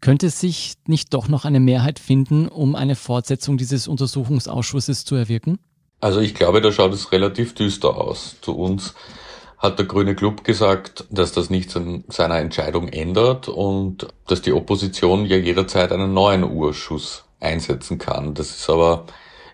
Könnte 0.00 0.30
sich 0.30 0.74
nicht 0.86 1.12
doch 1.14 1.26
noch 1.26 1.44
eine 1.44 1.58
Mehrheit 1.58 1.98
finden, 1.98 2.46
um 2.46 2.76
eine 2.76 2.94
Fortsetzung 2.94 3.56
dieses 3.56 3.88
Untersuchungsausschusses 3.88 5.04
zu 5.04 5.16
erwirken? 5.16 5.58
Also 6.00 6.20
ich 6.20 6.34
glaube, 6.34 6.60
da 6.60 6.70
schaut 6.70 6.92
es 6.92 7.10
relativ 7.10 7.54
düster 7.54 7.96
aus. 7.96 8.36
Zu 8.40 8.56
uns 8.56 8.94
hat 9.58 9.78
der 9.80 9.86
Grüne 9.86 10.14
Club 10.14 10.44
gesagt, 10.44 11.06
dass 11.10 11.32
das 11.32 11.50
nichts 11.50 11.76
an 11.76 12.04
seiner 12.08 12.38
Entscheidung 12.38 12.88
ändert 12.88 13.48
und 13.48 14.06
dass 14.28 14.42
die 14.42 14.52
Opposition 14.52 15.26
ja 15.26 15.38
jederzeit 15.38 15.90
einen 15.90 16.14
neuen 16.14 16.44
Urschuss 16.44 17.24
einsetzen 17.40 17.98
kann. 17.98 18.34
Das 18.34 18.50
ist 18.50 18.70
aber 18.70 19.06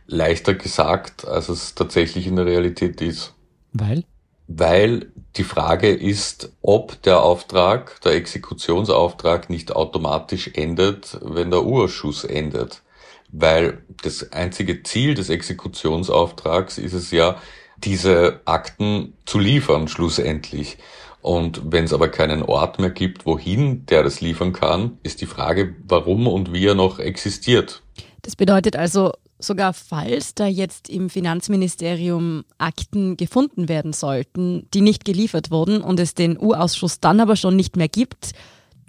leichter 0.06 0.54
gesagt, 0.54 1.26
als 1.26 1.48
es 1.48 1.74
tatsächlich 1.74 2.26
in 2.26 2.36
der 2.36 2.46
Realität 2.46 3.00
ist. 3.00 3.32
Weil? 3.72 4.04
Weil 4.48 5.12
die 5.36 5.44
Frage 5.44 5.90
ist, 5.90 6.52
ob 6.60 7.00
der 7.02 7.22
Auftrag, 7.22 8.00
der 8.02 8.12
Exekutionsauftrag 8.12 9.48
nicht 9.48 9.76
automatisch 9.76 10.50
endet, 10.54 11.18
wenn 11.22 11.50
der 11.50 11.64
Urschuss 11.64 12.24
endet. 12.24 12.82
weil 13.32 13.82
das 14.02 14.32
einzige 14.32 14.82
Ziel 14.82 15.14
des 15.14 15.30
Exekutionsauftrags 15.30 16.78
ist 16.78 16.94
es 16.94 17.10
ja, 17.10 17.36
diese 17.78 18.40
Akten 18.44 19.14
zu 19.24 19.38
liefern 19.38 19.88
schlussendlich. 19.88 20.78
Und 21.22 21.62
wenn 21.70 21.84
es 21.84 21.92
aber 21.92 22.08
keinen 22.08 22.42
Ort 22.42 22.78
mehr 22.78 22.90
gibt, 22.90 23.26
wohin 23.26 23.84
der 23.86 24.02
das 24.02 24.20
liefern 24.20 24.52
kann, 24.52 24.98
ist 25.02 25.20
die 25.20 25.26
Frage, 25.26 25.74
warum 25.86 26.26
und 26.26 26.52
wie 26.52 26.66
er 26.66 26.74
noch 26.74 26.98
existiert. 26.98 27.82
Das 28.22 28.36
bedeutet 28.36 28.76
also, 28.76 29.12
sogar 29.40 29.72
falls 29.72 30.34
da 30.34 30.46
jetzt 30.46 30.88
im 30.88 31.10
Finanzministerium 31.10 32.44
Akten 32.58 33.16
gefunden 33.16 33.68
werden 33.68 33.92
sollten, 33.92 34.68
die 34.72 34.80
nicht 34.80 35.04
geliefert 35.04 35.50
wurden 35.50 35.80
und 35.80 36.00
es 36.00 36.14
den 36.14 36.38
U-Ausschuss 36.38 37.00
dann 37.00 37.20
aber 37.20 37.36
schon 37.36 37.56
nicht 37.56 37.76
mehr 37.76 37.88
gibt, 37.88 38.32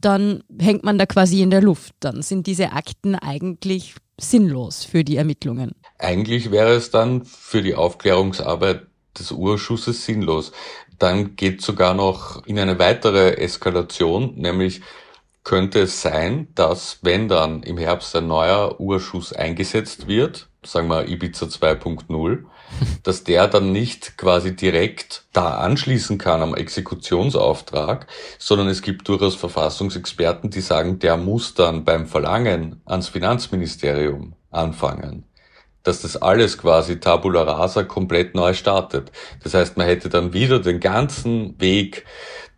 dann 0.02 0.44
hängt 0.60 0.84
man 0.84 0.98
da 0.98 1.06
quasi 1.06 1.42
in 1.42 1.52
der 1.52 1.62
Luft. 1.62 1.94
Dann 2.00 2.22
sind 2.22 2.48
diese 2.48 2.74
Akten 2.74 3.16
eigentlich 3.16 3.96
sinnlos 4.20 4.84
für 4.84 5.04
die 5.04 5.18
Ermittlungen. 5.18 5.72
Eigentlich 5.98 6.52
wäre 6.52 6.74
es 6.74 6.92
dann 6.92 7.26
für 7.26 7.62
die 7.62 7.76
Aufklärungsarbeit 7.76 8.88
des 9.18 9.32
Urschusses 9.32 10.06
sinnlos. 10.06 10.52
Dann 10.98 11.36
geht 11.36 11.62
sogar 11.62 11.94
noch 11.94 12.46
in 12.46 12.60
eine 12.60 12.80
weitere 12.80 13.38
Eskalation, 13.38 14.36
nämlich 14.36 14.82
könnte 15.44 15.82
es 15.82 16.02
sein, 16.02 16.48
dass 16.56 17.00
wenn 17.02 17.28
dann 17.28 17.64
im 17.64 17.78
Herbst 17.78 18.16
ein 18.16 18.28
neuer 18.28 18.80
Urschuss 18.80 19.34
eingesetzt 19.34 20.08
wird, 20.08 20.50
sagen 20.64 20.88
wir 20.88 21.08
Ibiza 21.08 21.48
2.0, 21.48 22.44
dass 23.04 23.24
der 23.24 23.48
dann 23.48 23.72
nicht 23.72 24.18
quasi 24.18 24.56
direkt 24.56 25.26
da 25.34 25.56
anschließen 25.56 26.18
kann 26.18 26.42
am 26.42 26.56
Exekutionsauftrag, 26.56 28.08
sondern 28.38 28.68
es 28.68 28.82
gibt 28.82 29.08
durchaus 29.08 29.36
Verfassungsexperten, 29.36 30.50
die 30.52 30.62
sagen, 30.62 31.00
der 31.00 31.18
muss 31.18 31.54
dann 31.54 31.86
beim 31.86 32.06
Verlangen 32.06 32.82
ans 32.86 33.10
Finanzministerium 33.10 34.36
anfangen 34.52 35.26
dass 35.84 36.02
das 36.02 36.18
alles 36.18 36.58
quasi 36.58 37.00
tabula 37.00 37.44
rasa 37.44 37.84
komplett 37.84 38.36
neu 38.36 38.54
startet. 38.54 39.12
Das 39.44 39.54
heißt, 39.54 39.78
man 39.78 39.88
hätte 39.88 40.10
dann 40.10 40.34
wieder 40.34 40.60
den 40.60 40.80
ganzen 40.80 41.60
Weg, 41.60 42.06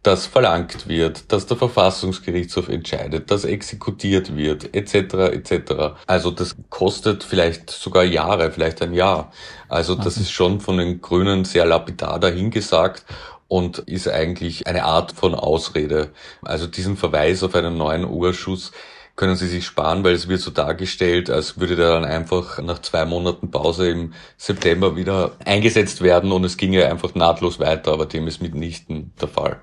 dass 0.03 0.27
verlangt 0.27 0.89
wird, 0.89 1.31
dass 1.31 1.45
der 1.45 1.55
Verfassungsgerichtshof 1.55 2.67
entscheidet, 2.67 3.31
dass 3.31 3.45
exekutiert 3.45 4.36
wird, 4.36 4.75
etc. 4.75 5.13
etc. 5.31 5.95
Also 6.05 6.29
das 6.29 6.55
kostet 6.69 7.24
vielleicht 7.24 7.69
sogar 7.69 8.03
Jahre, 8.03 8.51
vielleicht 8.51 8.81
ein 8.81 8.93
Jahr. 8.93 9.31
Also 9.69 9.95
das 9.95 10.17
ist 10.17 10.31
schon 10.31 10.60
von 10.60 10.77
den 10.77 11.01
Grünen 11.01 11.45
sehr 11.45 11.65
lapidar 11.65 12.19
dahingesagt 12.19 13.05
und 13.48 13.79
ist 13.79 14.10
eigentlich 14.10 14.67
eine 14.67 14.83
Art 14.83 15.13
von 15.13 15.36
Ausrede. 15.36 16.12
Also 16.41 16.67
diesen 16.67 16.98
Verweis 16.98 17.41
auf 17.41 17.55
einen 17.55 17.77
neuen 17.77 18.03
Urschuss 18.03 18.74
können 19.15 19.36
sie 19.36 19.48
sich 19.48 19.65
sparen, 19.65 20.03
weil 20.03 20.15
es 20.15 20.27
wird 20.27 20.41
so 20.41 20.51
dargestellt, 20.51 21.29
als 21.29 21.60
würde 21.60 21.75
der 21.75 21.93
dann 21.93 22.05
einfach 22.05 22.60
nach 22.62 22.79
zwei 22.79 23.05
Monaten 23.05 23.51
Pause 23.51 23.89
im 23.89 24.13
September 24.38 24.95
wieder 24.95 25.33
eingesetzt 25.45 26.01
werden 26.01 26.31
und 26.31 26.43
es 26.43 26.57
ginge 26.57 26.88
einfach 26.88 27.13
nahtlos 27.15 27.60
weiter, 27.60 27.93
aber 27.93 28.05
dem 28.05 28.27
ist 28.27 28.41
mitnichten 28.41 29.13
der 29.22 29.27
Fall. 29.27 29.62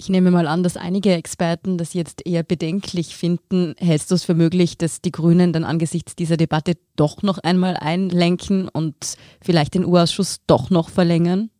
Ich 0.00 0.08
nehme 0.08 0.30
mal 0.30 0.46
an, 0.46 0.62
dass 0.62 0.78
einige 0.78 1.12
Experten 1.12 1.76
das 1.76 1.92
jetzt 1.92 2.26
eher 2.26 2.42
bedenklich 2.42 3.14
finden. 3.14 3.74
Hältst 3.76 4.10
du 4.10 4.14
es 4.14 4.24
für 4.24 4.32
möglich, 4.32 4.78
dass 4.78 5.02
die 5.02 5.12
Grünen 5.12 5.52
dann 5.52 5.62
angesichts 5.62 6.16
dieser 6.16 6.38
Debatte 6.38 6.78
doch 6.96 7.22
noch 7.22 7.36
einmal 7.36 7.76
einlenken 7.76 8.70
und 8.70 8.94
vielleicht 9.42 9.74
den 9.74 9.84
U-Ausschuss 9.84 10.40
doch 10.46 10.70
noch 10.70 10.88
verlängern? 10.88 11.50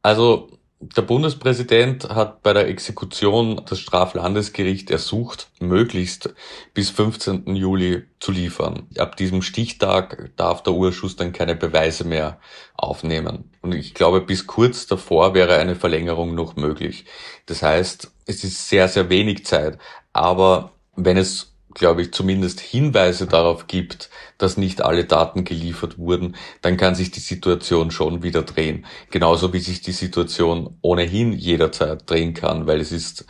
Also 0.00 0.48
der 0.82 1.02
Bundespräsident 1.02 2.08
hat 2.08 2.42
bei 2.42 2.54
der 2.54 2.68
Exekution 2.68 3.60
das 3.68 3.80
Straflandesgericht 3.80 4.90
ersucht, 4.90 5.50
möglichst 5.60 6.34
bis 6.72 6.88
15. 6.88 7.54
Juli 7.54 8.04
zu 8.18 8.32
liefern. 8.32 8.86
Ab 8.96 9.16
diesem 9.16 9.42
Stichtag 9.42 10.30
darf 10.36 10.62
der 10.62 10.72
Urschuss 10.72 11.16
dann 11.16 11.34
keine 11.34 11.54
Beweise 11.54 12.04
mehr 12.04 12.40
aufnehmen. 12.76 13.50
Und 13.60 13.74
ich 13.74 13.92
glaube, 13.92 14.22
bis 14.22 14.46
kurz 14.46 14.86
davor 14.86 15.34
wäre 15.34 15.58
eine 15.58 15.76
Verlängerung 15.76 16.34
noch 16.34 16.56
möglich. 16.56 17.04
Das 17.44 17.62
heißt, 17.62 18.10
es 18.24 18.42
ist 18.42 18.70
sehr, 18.70 18.88
sehr 18.88 19.10
wenig 19.10 19.44
Zeit. 19.44 19.76
Aber 20.14 20.72
wenn 20.96 21.18
es 21.18 21.49
glaube 21.74 22.02
ich, 22.02 22.12
zumindest 22.12 22.60
Hinweise 22.60 23.26
darauf 23.26 23.66
gibt, 23.66 24.10
dass 24.38 24.56
nicht 24.56 24.82
alle 24.82 25.04
Daten 25.04 25.44
geliefert 25.44 25.98
wurden, 25.98 26.36
dann 26.62 26.76
kann 26.76 26.94
sich 26.94 27.10
die 27.10 27.20
Situation 27.20 27.90
schon 27.90 28.22
wieder 28.22 28.42
drehen. 28.42 28.86
Genauso 29.10 29.52
wie 29.52 29.60
sich 29.60 29.80
die 29.80 29.92
Situation 29.92 30.78
ohnehin 30.80 31.32
jederzeit 31.32 32.08
drehen 32.08 32.34
kann, 32.34 32.66
weil 32.66 32.80
es 32.80 32.92
ist 32.92 33.26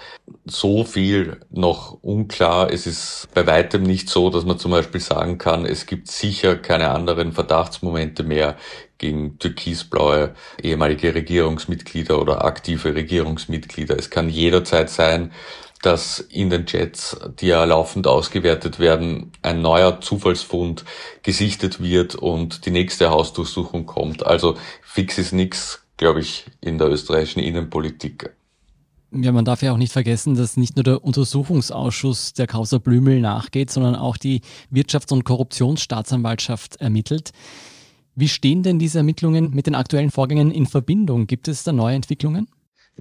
so 0.46 0.85
viel 0.85 1.40
noch 1.50 1.98
unklar. 2.03 2.72
Es 2.72 2.87
ist 2.87 3.29
bei 3.35 3.46
weitem 3.46 3.83
nicht 3.83 4.09
so, 4.09 4.31
dass 4.31 4.44
man 4.44 4.59
zum 4.59 4.70
Beispiel 4.70 5.00
sagen 5.00 5.38
kann, 5.38 5.66
es 5.66 5.87
gibt 5.87 6.09
sicher 6.09 6.57
keine 6.57 6.90
anderen 6.90 7.33
Verdachtsmomente 7.33 8.22
mehr 8.22 8.57
gegen 8.98 9.38
türkisblaue 9.38 10.35
ehemalige 10.62 11.14
Regierungsmitglieder 11.14 12.20
oder 12.20 12.44
aktive 12.44 12.94
Regierungsmitglieder. 12.94 13.98
Es 13.98 14.11
kann 14.11 14.29
jederzeit 14.29 14.90
sein, 14.90 15.33
dass 15.82 16.20
in 16.20 16.50
den 16.50 16.66
Chats, 16.66 17.16
die 17.40 17.46
ja 17.46 17.64
laufend 17.64 18.06
ausgewertet 18.06 18.78
werden, 18.78 19.32
ein 19.42 19.62
neuer 19.62 20.00
Zufallsfund 20.00 20.84
gesichtet 21.22 21.82
wird 21.82 22.14
und 22.14 22.66
die 22.66 22.70
nächste 22.70 23.10
Hausdurchsuchung 23.10 23.86
kommt. 23.86 24.24
Also 24.26 24.56
fix 24.82 25.18
ist 25.18 25.32
nichts, 25.32 25.82
glaube 25.96 26.20
ich, 26.20 26.46
in 26.60 26.78
der 26.78 26.88
österreichischen 26.88 27.40
Innenpolitik. 27.40 28.30
Ja, 29.12 29.32
man 29.32 29.44
darf 29.44 29.62
ja 29.62 29.72
auch 29.72 29.76
nicht 29.76 29.92
vergessen, 29.92 30.36
dass 30.36 30.56
nicht 30.56 30.76
nur 30.76 30.84
der 30.84 31.04
Untersuchungsausschuss 31.04 32.32
der 32.34 32.46
Causa 32.46 32.78
Blümel 32.78 33.20
nachgeht, 33.20 33.70
sondern 33.70 33.96
auch 33.96 34.16
die 34.16 34.42
Wirtschafts- 34.70 35.12
und 35.12 35.24
Korruptionsstaatsanwaltschaft 35.24 36.76
ermittelt. 36.76 37.32
Wie 38.14 38.28
stehen 38.28 38.62
denn 38.62 38.78
diese 38.78 38.98
Ermittlungen 38.98 39.50
mit 39.50 39.66
den 39.66 39.74
aktuellen 39.74 40.10
Vorgängen 40.10 40.52
in 40.52 40.66
Verbindung? 40.66 41.26
Gibt 41.26 41.48
es 41.48 41.64
da 41.64 41.72
neue 41.72 41.96
Entwicklungen? 41.96 42.48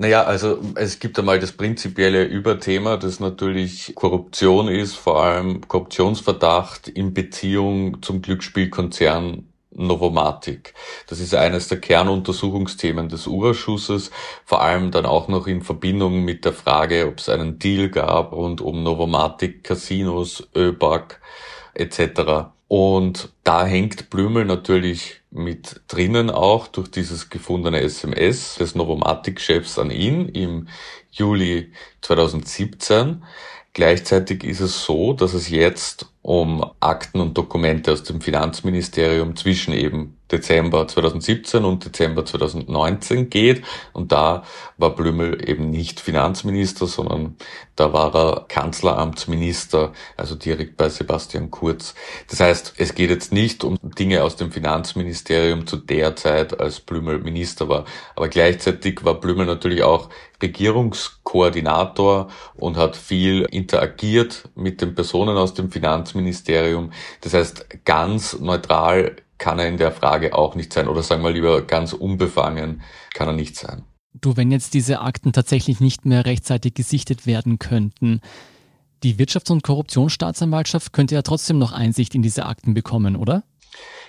Naja, 0.01 0.23
also 0.23 0.62
es 0.75 0.99
gibt 0.99 1.19
einmal 1.19 1.39
das 1.39 1.51
prinzipielle 1.51 2.23
Überthema, 2.23 2.95
das 2.95 3.19
natürlich 3.19 3.91
Korruption 3.95 4.69
ist, 4.69 4.95
vor 4.95 5.21
allem 5.21 5.67
Korruptionsverdacht 5.67 6.88
in 6.88 7.13
Beziehung 7.13 8.01
zum 8.01 8.21
Glücksspielkonzern 8.21 9.49
Novomatic. 9.71 10.73
Das 11.07 11.19
ist 11.19 11.35
eines 11.35 11.67
der 11.67 11.81
Kernuntersuchungsthemen 11.81 13.09
des 13.09 13.27
Urausschusses, 13.27 14.12
vor 14.45 14.62
allem 14.62 14.91
dann 14.91 15.05
auch 15.05 15.27
noch 15.27 15.47
in 15.47 15.63
Verbindung 15.63 16.23
mit 16.23 16.45
der 16.45 16.53
Frage, 16.53 17.05
ob 17.05 17.17
es 17.19 17.27
einen 17.27 17.59
Deal 17.59 17.89
gab 17.89 18.31
rund 18.31 18.62
um 18.62 18.83
Novomatic, 18.83 19.65
Casinos, 19.65 20.47
ÖBAG 20.55 21.19
etc. 21.73 22.53
Und 22.69 23.29
da 23.43 23.65
hängt 23.65 24.12
Blümel 24.12 24.45
natürlich 24.45 25.21
mit 25.32 25.82
drinnen 25.88 26.29
auch 26.29 26.67
durch 26.67 26.91
dieses 26.91 27.32
gefundene 27.32 27.82
SMS 27.82 28.55
des 28.55 28.75
Novomatic-Chefs 28.75 29.79
an 29.79 29.89
ihn 29.89 30.29
im 30.29 30.67
Juli 31.10 31.73
2017. 32.01 33.23
Gleichzeitig 33.73 34.43
ist 34.43 34.60
es 34.60 34.84
so, 34.86 35.13
dass 35.13 35.34
es 35.34 35.49
jetzt 35.49 36.13
um 36.21 36.63
Akten 36.79 37.21
und 37.21 37.36
Dokumente 37.36 37.91
aus 37.91 38.03
dem 38.03 38.21
Finanzministerium 38.21 39.36
zwischen 39.36 39.73
eben 39.73 40.18
Dezember 40.31 40.87
2017 40.87 41.65
und 41.65 41.85
Dezember 41.85 42.25
2019 42.25 43.29
geht. 43.29 43.63
Und 43.93 44.11
da 44.11 44.43
war 44.77 44.95
Blümel 44.95 45.49
eben 45.49 45.69
nicht 45.69 45.99
Finanzminister, 45.99 46.87
sondern 46.87 47.35
da 47.75 47.93
war 47.93 48.15
er 48.15 48.45
Kanzleramtsminister, 48.47 49.93
also 50.17 50.35
direkt 50.35 50.77
bei 50.77 50.89
Sebastian 50.89 51.49
Kurz. 51.49 51.95
Das 52.29 52.39
heißt, 52.39 52.73
es 52.77 52.93
geht 52.93 53.09
jetzt 53.09 53.31
nicht 53.31 53.63
um 53.63 53.77
Dinge 53.81 54.23
aus 54.23 54.35
dem 54.35 54.51
Finanzministerium 54.51 55.65
zu 55.65 55.77
der 55.77 56.15
Zeit, 56.15 56.59
als 56.59 56.79
Blümel 56.79 57.19
Minister 57.19 57.69
war. 57.69 57.85
Aber 58.15 58.27
gleichzeitig 58.27 59.03
war 59.05 59.19
Blümel 59.19 59.45
natürlich 59.45 59.83
auch 59.83 60.09
Regierungskoordinator 60.41 62.29
und 62.55 62.77
hat 62.77 62.95
viel 62.95 63.45
interagiert 63.51 64.49
mit 64.55 64.81
den 64.81 64.95
Personen 64.95 65.37
aus 65.37 65.53
dem 65.53 65.71
Finanzministerium. 65.71 66.91
Das 67.21 67.33
heißt, 67.33 67.85
ganz 67.85 68.39
neutral 68.39 69.17
kann 69.39 69.58
er 69.58 69.67
in 69.67 69.78
der 69.78 69.91
Frage 69.91 70.36
auch 70.36 70.54
nicht 70.54 70.71
sein. 70.71 70.88
Oder 70.88 71.02
sagen 71.02 71.23
wir 71.23 71.32
lieber 71.32 71.63
ganz 71.63 71.93
unbefangen 71.93 72.84
kann 73.13 73.28
er 73.28 73.34
nicht 73.34 73.56
sein. 73.56 73.84
Du, 74.13 74.38
wenn 74.38 74.52
jetzt 74.52 74.73
diese 74.73 75.02
Akten 75.02 75.34
tatsächlich 75.34 75.80
nicht 75.80 76.06
mehr 76.06 76.25
rechtzeitig 76.25 76.73
gesichtet 76.73 77.25
werden 77.25 77.58
könnten, 77.58 78.21
die 79.04 79.15
Wirtschafts- 79.15 79.52
und 79.52 79.63
Korruptionsstaatsanwaltschaft 79.63 80.93
könnte 80.93 81.15
ja 81.15 81.21
trotzdem 81.21 81.58
noch 81.58 81.71
Einsicht 81.71 82.15
in 82.15 82.21
diese 82.21 82.45
Akten 82.45 82.73
bekommen, 82.73 83.15
oder? 83.15 83.43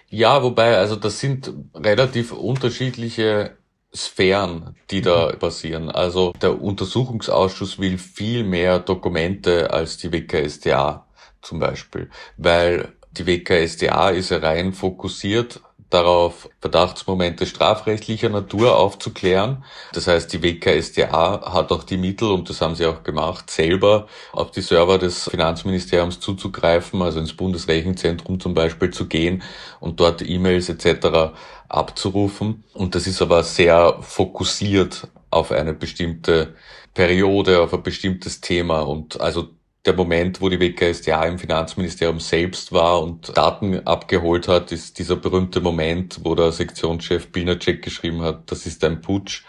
Ja, 0.08 0.42
wobei, 0.42 0.76
also 0.76 0.96
das 0.96 1.20
sind 1.20 1.52
relativ 1.74 2.32
unterschiedliche 2.32 3.56
Sphären, 3.94 4.76
die 4.90 5.00
da 5.00 5.32
passieren. 5.36 5.90
Also 5.90 6.32
der 6.40 6.60
Untersuchungsausschuss 6.60 7.78
will 7.78 7.98
viel 7.98 8.42
mehr 8.42 8.80
Dokumente 8.80 9.72
als 9.72 9.98
die 9.98 10.12
WKSDA 10.12 11.06
zum 11.42 11.58
Beispiel, 11.58 12.10
weil 12.36 12.92
die 13.12 13.26
WKSDA 13.26 14.10
ist 14.10 14.32
rein 14.32 14.72
fokussiert 14.72 15.60
darauf, 15.90 16.48
Verdachtsmomente 16.60 17.46
strafrechtlicher 17.46 18.28
Natur 18.28 18.76
aufzuklären. 18.76 19.64
Das 19.92 20.06
heißt, 20.06 20.32
die 20.32 20.42
WKSDA 20.42 21.52
hat 21.52 21.72
auch 21.72 21.82
die 21.82 21.96
Mittel, 21.96 22.30
und 22.30 22.48
das 22.48 22.60
haben 22.60 22.76
sie 22.76 22.86
auch 22.86 23.02
gemacht, 23.02 23.50
selber 23.50 24.06
auf 24.32 24.52
die 24.52 24.62
Server 24.62 24.98
des 24.98 25.28
Finanzministeriums 25.28 26.20
zuzugreifen, 26.20 27.02
also 27.02 27.18
ins 27.18 27.36
Bundesrechenzentrum 27.36 28.38
zum 28.40 28.54
Beispiel 28.54 28.90
zu 28.90 29.06
gehen 29.06 29.42
und 29.80 30.00
dort 30.00 30.22
E-Mails 30.22 30.68
etc. 30.68 31.34
abzurufen. 31.68 32.64
Und 32.72 32.94
das 32.94 33.06
ist 33.06 33.20
aber 33.20 33.42
sehr 33.42 33.98
fokussiert 34.00 35.08
auf 35.30 35.50
eine 35.52 35.74
bestimmte 35.74 36.54
Periode, 36.94 37.60
auf 37.60 37.74
ein 37.74 37.82
bestimmtes 37.82 38.40
Thema. 38.40 38.80
Und 38.80 39.20
also 39.20 39.48
der 39.86 39.94
Moment, 39.94 40.40
wo 40.40 40.48
die 40.48 40.60
WKStA 40.60 41.24
im 41.24 41.38
Finanzministerium 41.38 42.20
selbst 42.20 42.72
war 42.72 43.02
und 43.02 43.36
Daten 43.36 43.86
abgeholt 43.86 44.46
hat, 44.46 44.72
ist 44.72 44.98
dieser 44.98 45.16
berühmte 45.16 45.60
Moment, 45.60 46.20
wo 46.22 46.34
der 46.34 46.52
Sektionschef 46.52 47.32
Pilnacek 47.32 47.82
geschrieben 47.82 48.20
hat, 48.22 48.50
das 48.50 48.66
ist 48.66 48.84
ein 48.84 49.00
Putsch. 49.00 49.44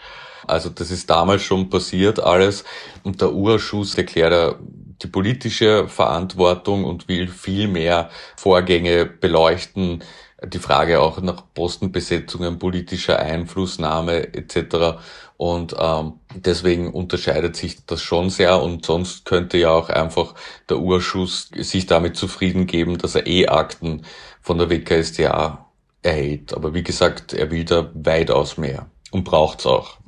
Also 0.46 0.70
das 0.70 0.90
ist 0.90 1.10
damals 1.10 1.42
schon 1.42 1.70
passiert 1.70 2.18
alles. 2.18 2.64
Und 3.02 3.20
der 3.20 3.32
Urschuss 3.32 3.96
erklärt 3.96 4.56
die 5.02 5.08
politische 5.08 5.88
Verantwortung 5.88 6.84
und 6.84 7.08
will 7.08 7.28
viel 7.28 7.68
mehr 7.68 8.10
Vorgänge 8.36 9.06
beleuchten, 9.06 10.02
die 10.44 10.58
Frage 10.58 11.00
auch 11.00 11.20
nach 11.20 11.44
Postenbesetzungen, 11.54 12.58
politischer 12.58 13.18
Einflussnahme 13.18 14.34
etc. 14.34 14.98
Und 15.36 15.74
ähm, 15.78 16.14
deswegen 16.34 16.92
unterscheidet 16.92 17.56
sich 17.56 17.84
das 17.86 18.02
schon 18.02 18.30
sehr 18.30 18.60
und 18.62 18.84
sonst 18.84 19.24
könnte 19.24 19.58
ja 19.58 19.70
auch 19.70 19.88
einfach 19.88 20.34
der 20.68 20.78
Urschuss 20.78 21.50
sich 21.56 21.86
damit 21.86 22.16
zufrieden 22.16 22.66
geben, 22.66 22.98
dass 22.98 23.14
er 23.14 23.26
E-Akten 23.26 24.04
von 24.40 24.58
der 24.58 24.70
WKStA 24.70 25.66
erhält. 26.02 26.54
Aber 26.54 26.74
wie 26.74 26.82
gesagt, 26.82 27.32
er 27.32 27.50
will 27.50 27.64
da 27.64 27.90
weitaus 27.94 28.56
mehr 28.56 28.86
und 29.10 29.24
braucht's 29.24 29.66
auch. 29.66 30.01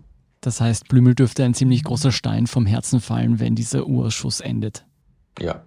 Das 0.44 0.60
heißt, 0.60 0.88
Blümel 0.88 1.14
dürfte 1.14 1.42
ein 1.42 1.54
ziemlich 1.54 1.84
großer 1.84 2.12
Stein 2.12 2.46
vom 2.46 2.66
Herzen 2.66 3.00
fallen, 3.00 3.40
wenn 3.40 3.54
dieser 3.54 3.86
Urschuss 3.86 4.40
endet. 4.40 4.84
Ja. 5.40 5.64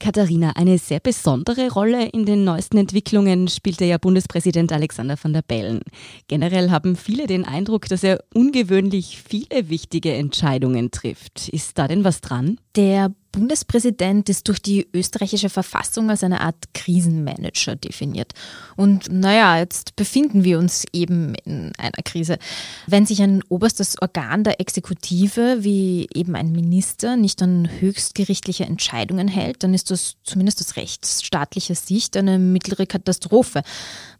Katharina, 0.00 0.52
eine 0.56 0.78
sehr 0.78 1.00
besondere 1.00 1.70
Rolle 1.70 2.08
in 2.08 2.24
den 2.24 2.44
neuesten 2.44 2.78
Entwicklungen 2.78 3.46
spielte 3.48 3.84
ja 3.84 3.98
Bundespräsident 3.98 4.72
Alexander 4.72 5.16
van 5.22 5.34
der 5.34 5.42
Bellen. 5.42 5.82
Generell 6.28 6.70
haben 6.70 6.96
viele 6.96 7.26
den 7.26 7.44
Eindruck, 7.44 7.86
dass 7.88 8.02
er 8.02 8.24
ungewöhnlich 8.32 9.22
viele 9.22 9.68
wichtige 9.68 10.14
Entscheidungen 10.14 10.90
trifft. 10.90 11.50
Ist 11.50 11.76
da 11.76 11.86
denn 11.86 12.04
was 12.04 12.22
dran? 12.22 12.58
Der 12.76 13.12
Bundespräsident 13.34 14.28
ist 14.28 14.46
durch 14.46 14.62
die 14.62 14.86
österreichische 14.94 15.48
Verfassung 15.48 16.08
als 16.08 16.22
eine 16.22 16.40
Art 16.40 16.54
Krisenmanager 16.72 17.74
definiert. 17.74 18.32
Und 18.76 19.10
naja, 19.10 19.58
jetzt 19.58 19.96
befinden 19.96 20.44
wir 20.44 20.56
uns 20.60 20.84
eben 20.92 21.34
in 21.44 21.72
einer 21.76 22.02
Krise. 22.04 22.38
Wenn 22.86 23.06
sich 23.06 23.20
ein 23.22 23.42
oberstes 23.48 24.00
Organ 24.00 24.44
der 24.44 24.60
Exekutive, 24.60 25.64
wie 25.64 26.08
eben 26.14 26.36
ein 26.36 26.52
Minister, 26.52 27.16
nicht 27.16 27.42
an 27.42 27.68
höchstgerichtliche 27.80 28.66
Entscheidungen 28.66 29.26
hält, 29.26 29.64
dann 29.64 29.74
ist 29.74 29.90
das 29.90 30.14
zumindest 30.22 30.60
aus 30.60 30.76
rechtsstaatlicher 30.76 31.74
Sicht 31.74 32.16
eine 32.16 32.38
mittlere 32.38 32.86
Katastrophe. 32.86 33.64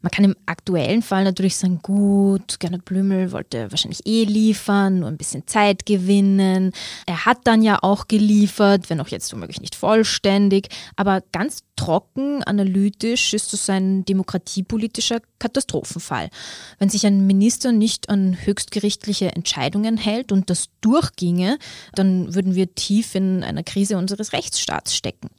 Man 0.02 0.10
kann 0.10 0.24
im 0.24 0.36
aktuellen 0.44 1.02
Fall 1.02 1.22
natürlich 1.22 1.56
sagen, 1.56 1.78
gut, 1.82 2.58
Gernot 2.58 2.84
Blümel 2.84 3.30
wollte 3.30 3.70
wahrscheinlich 3.70 4.06
eh 4.06 4.24
liefern, 4.24 4.98
nur 4.98 5.08
ein 5.08 5.16
bisschen 5.16 5.46
Zeit 5.46 5.86
gewinnen. 5.86 6.72
Er 7.06 7.24
hat 7.24 7.38
dann 7.44 7.62
ja 7.62 7.78
auch 7.80 8.08
geliefert, 8.08 8.90
wenn 8.90 9.00
auch 9.00 9.03
jetzt 9.08 9.32
womöglich 9.32 9.60
nicht 9.60 9.74
vollständig. 9.74 10.68
Aber 10.96 11.22
ganz 11.32 11.64
trocken, 11.76 12.42
analytisch 12.42 13.34
ist 13.34 13.52
das 13.52 13.68
ein 13.68 14.04
demokratiepolitischer 14.04 15.20
Katastrophenfall. 15.38 16.30
Wenn 16.78 16.88
sich 16.88 17.06
ein 17.06 17.26
Minister 17.26 17.72
nicht 17.72 18.08
an 18.08 18.36
höchstgerichtliche 18.44 19.32
Entscheidungen 19.34 19.96
hält 19.96 20.32
und 20.32 20.50
das 20.50 20.68
durchginge, 20.80 21.58
dann 21.94 22.34
würden 22.34 22.54
wir 22.54 22.74
tief 22.74 23.14
in 23.14 23.42
einer 23.42 23.62
Krise 23.62 23.96
unseres 23.98 24.32
Rechtsstaats 24.32 24.94
stecken. 24.96 25.30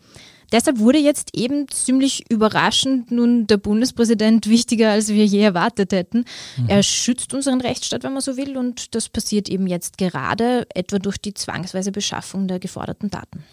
Deshalb 0.51 0.79
wurde 0.79 0.99
jetzt 0.99 1.35
eben 1.35 1.67
ziemlich 1.69 2.29
überraschend 2.29 3.11
nun 3.11 3.47
der 3.47 3.57
Bundespräsident 3.57 4.47
wichtiger, 4.47 4.91
als 4.91 5.09
wir 5.09 5.25
je 5.25 5.41
erwartet 5.41 5.91
hätten. 5.91 6.25
Mhm. 6.57 6.69
Er 6.69 6.83
schützt 6.83 7.33
unseren 7.33 7.61
Rechtsstaat, 7.61 8.03
wenn 8.03 8.13
man 8.13 8.21
so 8.21 8.37
will, 8.37 8.57
und 8.57 8.95
das 8.95 9.09
passiert 9.09 9.49
eben 9.49 9.67
jetzt 9.67 9.97
gerade, 9.97 10.67
etwa 10.73 10.99
durch 10.99 11.17
die 11.17 11.33
zwangsweise 11.33 11.91
Beschaffung 11.91 12.47
der 12.47 12.59
geforderten 12.59 13.09
Daten. 13.09 13.43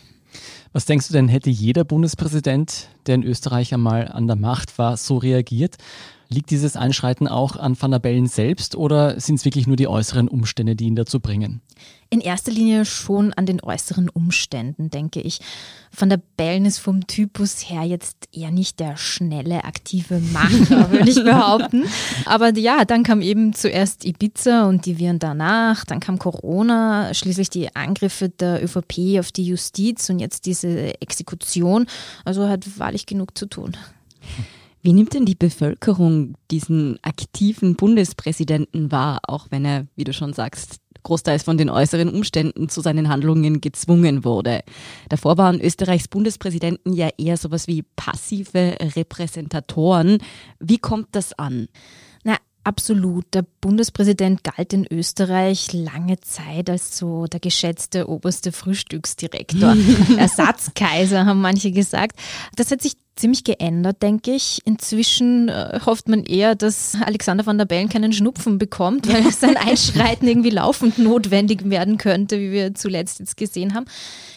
Was 0.73 0.87
denkst 0.87 1.09
du 1.09 1.13
denn, 1.13 1.29
hätte 1.29 1.51
jeder 1.51 1.85
Bundespräsident, 1.85 2.89
der 3.07 3.17
in 3.17 3.23
Österreich 3.23 3.75
einmal 3.75 4.09
an 4.09 4.27
der 4.27 4.37
Macht 4.37 4.79
war, 4.79 4.97
so 4.97 5.19
reagiert? 5.19 5.77
Liegt 6.33 6.51
dieses 6.51 6.77
Einschreiten 6.77 7.29
auch 7.29 7.57
an 7.57 7.81
Van 7.81 7.91
der 7.91 7.99
Bellen 7.99 8.27
selbst 8.27 8.75
oder 8.75 9.21
sind 9.21 9.35
es 9.35 9.45
wirklich 9.45 9.67
nur 9.67 9.77
die 9.77 9.87
äußeren 9.87 10.29
Umstände, 10.29 10.75
die 10.75 10.87
ihn 10.87 10.97
dazu 10.97 11.21
bringen? 11.21 11.61
In 12.09 12.21
erster 12.21 12.51
Linie 12.51 12.87
schon 12.87 13.35
an 13.35 13.45
den 13.45 13.63
äußeren 13.63 14.09
Umständen, 14.09 14.89
denke 14.89 15.21
ich. 15.21 15.41
Van 15.95 16.09
der 16.09 16.21
Bellen 16.37 16.65
ist 16.65 16.79
vom 16.79 17.07
Typus 17.07 17.69
her 17.69 17.83
jetzt 17.83 18.29
eher 18.33 18.51
nicht 18.51 18.81
der 18.81 18.97
schnelle, 18.97 19.65
aktive 19.65 20.21
Macher, 20.21 20.91
würde 20.91 21.11
ich 21.11 21.23
behaupten. 21.23 21.85
Aber 22.25 22.57
ja, 22.57 22.87
dann 22.87 23.03
kam 23.03 23.21
eben 23.21 23.53
zuerst 23.53 24.05
Ibiza 24.07 24.69
und 24.69 24.87
die 24.87 24.99
Viren 24.99 25.19
danach, 25.19 25.85
dann 25.85 26.01
kam 26.01 26.19
Corona, 26.19 27.13
schließlich 27.13 27.51
die 27.51 27.75
Angriffe 27.77 28.31
der 28.31 28.65
ÖVP 28.65 29.19
auf 29.19 29.33
die 29.33 29.45
Justiz 29.45 30.09
und 30.09 30.19
jetzt 30.19 30.47
diese 30.47 31.01
Exekution. 31.03 31.87
Also 32.25 32.49
hat 32.49 32.79
wahrlich 32.79 33.05
genug 33.05 33.37
zu 33.37 33.47
tun. 33.47 33.77
Wie 34.85 34.93
nimmt 34.93 35.15
denn 35.15 35.25
die 35.25 35.37
Bevölkerung 35.37 36.35
diesen 36.51 36.99
aktiven 37.03 37.77
Bundespräsidenten 37.77 38.91
wahr, 38.91 39.21
auch 39.29 39.47
wenn 39.51 39.65
er, 39.65 39.87
wie 39.95 40.03
du 40.03 40.13
schon 40.13 40.33
sagst, 40.33 40.81
großteils 41.05 41.45
von 41.45 41.57
den 41.57 41.71
äußeren 41.71 42.09
Umständen 42.09 42.69
zu 42.69 42.81
seinen 42.81 43.09
Handlungen 43.09 43.61
gezwungen 43.61 44.25
wurde? 44.25 44.63
Davor 45.09 45.39
waren 45.39 45.61
Österreichs 45.61 46.09
Bundespräsidenten 46.09 46.95
ja 46.95 47.11
eher 47.17 47.37
sowas 47.37 47.69
wie 47.69 47.85
passive 47.95 48.77
Repräsentatoren. 48.97 50.19
Wie 50.59 50.79
kommt 50.79 51.11
das 51.13 51.33
an? 51.39 51.69
Absolut. 52.65 53.25
Der 53.35 53.45
Bundespräsident 53.61 54.45
galt 54.45 54.73
in 54.73 54.87
Österreich 54.89 55.73
lange 55.73 56.21
Zeit 56.21 56.71
als 56.71 56.97
so 56.97 57.27
der 57.27 57.41
geschätzte 57.41 58.09
oberste 58.09 58.53
Frühstücksdirektor. 58.53 59.77
Ersatzkaiser, 60.17 61.27
haben 61.27 61.41
manche 61.41 61.73
gesagt. 61.73 62.19
Das 62.55 62.71
hat 62.71 62.81
sich 62.83 62.93
ziemlich 63.17 63.43
geändert, 63.45 64.03
denke 64.03 64.33
ich. 64.33 64.61
Inzwischen 64.65 65.49
äh, 65.49 65.81
hofft 65.85 66.09
man 66.09 66.23
eher, 66.23 66.55
dass 66.55 66.97
Alexander 67.05 67.45
van 67.47 67.59
der 67.59 67.65
Bellen 67.65 67.89
keinen 67.89 68.13
Schnupfen 68.13 68.59
bekommt, 68.59 69.13
weil 69.13 69.31
sein 69.33 69.57
Einschreiten 69.69 70.29
irgendwie 70.29 70.51
laufend 70.51 70.99
notwendig 70.99 71.69
werden 71.69 71.99
könnte, 71.99 72.39
wie 72.39 72.53
wir 72.53 72.75
zuletzt 72.75 73.19
jetzt 73.19 73.37
gesehen 73.37 73.75
haben. 73.75 73.87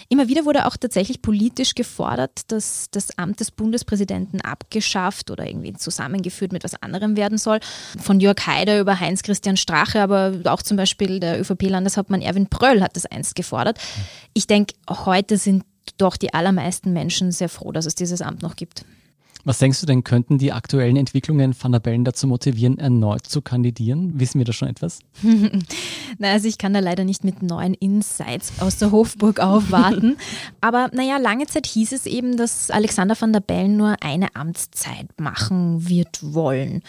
Immer 0.09 0.27
wieder 0.27 0.45
wurde 0.45 0.65
auch 0.65 0.77
tatsächlich 0.77 1.21
politisch 1.21 1.75
gefordert, 1.75 2.51
dass 2.51 2.87
das 2.91 3.17
Amt 3.17 3.39
des 3.39 3.51
Bundespräsidenten 3.51 4.41
abgeschafft 4.41 5.31
oder 5.31 5.47
irgendwie 5.47 5.73
zusammengeführt 5.73 6.51
mit 6.51 6.63
was 6.63 6.81
anderem 6.81 7.17
werden 7.17 7.37
soll. 7.37 7.59
Von 7.99 8.19
Jörg 8.19 8.45
Haider 8.45 8.79
über 8.79 8.99
Heinz-Christian 8.99 9.57
Strache, 9.57 10.01
aber 10.01 10.33
auch 10.45 10.61
zum 10.61 10.77
Beispiel 10.77 11.19
der 11.19 11.39
ÖVP-Landeshauptmann 11.39 12.21
Erwin 12.21 12.47
Pröll 12.47 12.81
hat 12.81 12.95
das 12.95 13.05
einst 13.05 13.35
gefordert. 13.35 13.79
Ich 14.33 14.47
denke, 14.47 14.75
heute 14.89 15.37
sind 15.37 15.63
doch 15.97 16.17
die 16.17 16.33
allermeisten 16.33 16.93
Menschen 16.93 17.31
sehr 17.31 17.49
froh, 17.49 17.71
dass 17.71 17.85
es 17.85 17.95
dieses 17.95 18.21
Amt 18.21 18.41
noch 18.41 18.55
gibt. 18.55 18.85
Was 19.45 19.59
denkst 19.59 19.79
du 19.79 19.85
denn, 19.85 20.03
könnten 20.03 20.39
die 20.39 20.51
aktuellen 20.51 20.97
Entwicklungen 20.97 21.55
Van 21.57 21.71
der 21.71 21.79
Bellen 21.79 22.03
dazu 22.03 22.25
motivieren, 22.25 22.79
erneut 22.79 23.27
zu 23.27 23.41
kandidieren? 23.41 24.19
Wissen 24.19 24.39
wir 24.39 24.45
da 24.45 24.53
schon 24.53 24.67
etwas? 24.67 24.99
Na, 26.17 26.31
also 26.31 26.47
ich 26.47 26.57
kann 26.57 26.73
da 26.73 26.79
leider 26.79 27.03
nicht 27.03 27.23
mit 27.23 27.43
neuen 27.43 27.75
Insights 27.75 28.53
aus 28.59 28.77
der 28.77 28.91
Hofburg 28.91 29.39
aufwarten. 29.39 30.17
Aber 30.61 30.89
naja, 30.93 31.17
lange 31.17 31.45
Zeit 31.45 31.67
hieß 31.67 31.91
es 31.91 32.07
eben, 32.07 32.37
dass 32.37 32.71
Alexander 32.71 33.15
van 33.19 33.33
der 33.33 33.39
Bellen 33.39 33.77
nur 33.77 33.97
eine 34.01 34.35
Amtszeit 34.35 35.07
machen 35.19 35.87
wird 35.87 36.33
wollen. 36.33 36.81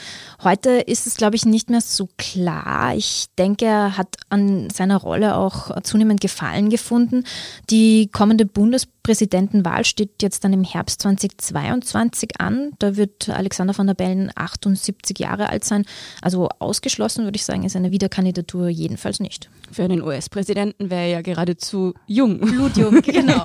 Heute 0.42 0.70
ist 0.70 1.06
es, 1.06 1.16
glaube 1.16 1.36
ich, 1.36 1.44
nicht 1.44 1.68
mehr 1.68 1.82
so 1.82 2.08
klar. 2.16 2.96
Ich 2.96 3.26
denke, 3.36 3.66
er 3.66 3.98
hat 3.98 4.16
an 4.30 4.70
seiner 4.70 4.96
Rolle 4.96 5.36
auch 5.36 5.78
zunehmend 5.82 6.22
Gefallen 6.22 6.70
gefunden. 6.70 7.24
Die 7.68 8.08
kommende 8.10 8.46
Bundespräsidentenwahl 8.46 9.84
steht 9.84 10.22
jetzt 10.22 10.42
dann 10.42 10.54
im 10.54 10.64
Herbst 10.64 11.02
2022 11.02 12.40
an. 12.40 12.45
Da 12.78 12.96
wird 12.96 13.28
Alexander 13.28 13.76
van 13.76 13.86
der 13.86 13.94
Bellen 13.94 14.30
78 14.34 15.18
Jahre 15.18 15.50
alt 15.50 15.64
sein. 15.64 15.84
Also 16.22 16.48
ausgeschlossen, 16.58 17.24
würde 17.24 17.36
ich 17.36 17.44
sagen, 17.44 17.64
ist 17.64 17.76
eine 17.76 17.90
Wiederkandidatur 17.90 18.68
jedenfalls 18.68 19.20
nicht. 19.20 19.50
Für 19.70 19.84
einen 19.84 20.02
US-Präsidenten 20.02 20.90
wäre 20.90 21.02
er 21.02 21.08
ja 21.08 21.22
geradezu 21.22 21.94
jung. 22.06 22.40
Blutjung, 22.40 23.00
genau. 23.02 23.42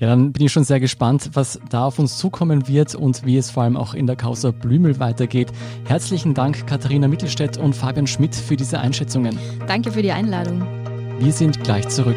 Ja, 0.00 0.06
dann 0.06 0.32
bin 0.32 0.46
ich 0.46 0.52
schon 0.52 0.64
sehr 0.64 0.80
gespannt, 0.80 1.30
was 1.34 1.60
da 1.68 1.84
auf 1.84 1.98
uns 1.98 2.16
zukommen 2.16 2.66
wird 2.66 2.94
und 2.94 3.26
wie 3.26 3.36
es 3.36 3.50
vor 3.50 3.64
allem 3.64 3.76
auch 3.76 3.92
in 3.92 4.06
der 4.06 4.16
Causa 4.16 4.50
Blümel 4.50 4.98
weitergeht. 4.98 5.48
Herzlichen 5.84 6.32
Dank, 6.32 6.66
Katharina 6.66 7.06
Mittelstädt 7.06 7.58
und 7.58 7.76
Fabian 7.76 8.06
Schmidt, 8.06 8.34
für 8.34 8.56
diese 8.56 8.80
Einschätzungen. 8.80 9.38
Danke 9.66 9.92
für 9.92 10.02
die 10.02 10.12
Einladung. 10.12 10.62
Wir 11.18 11.32
sind 11.32 11.62
gleich 11.62 11.86
zurück. 11.88 12.16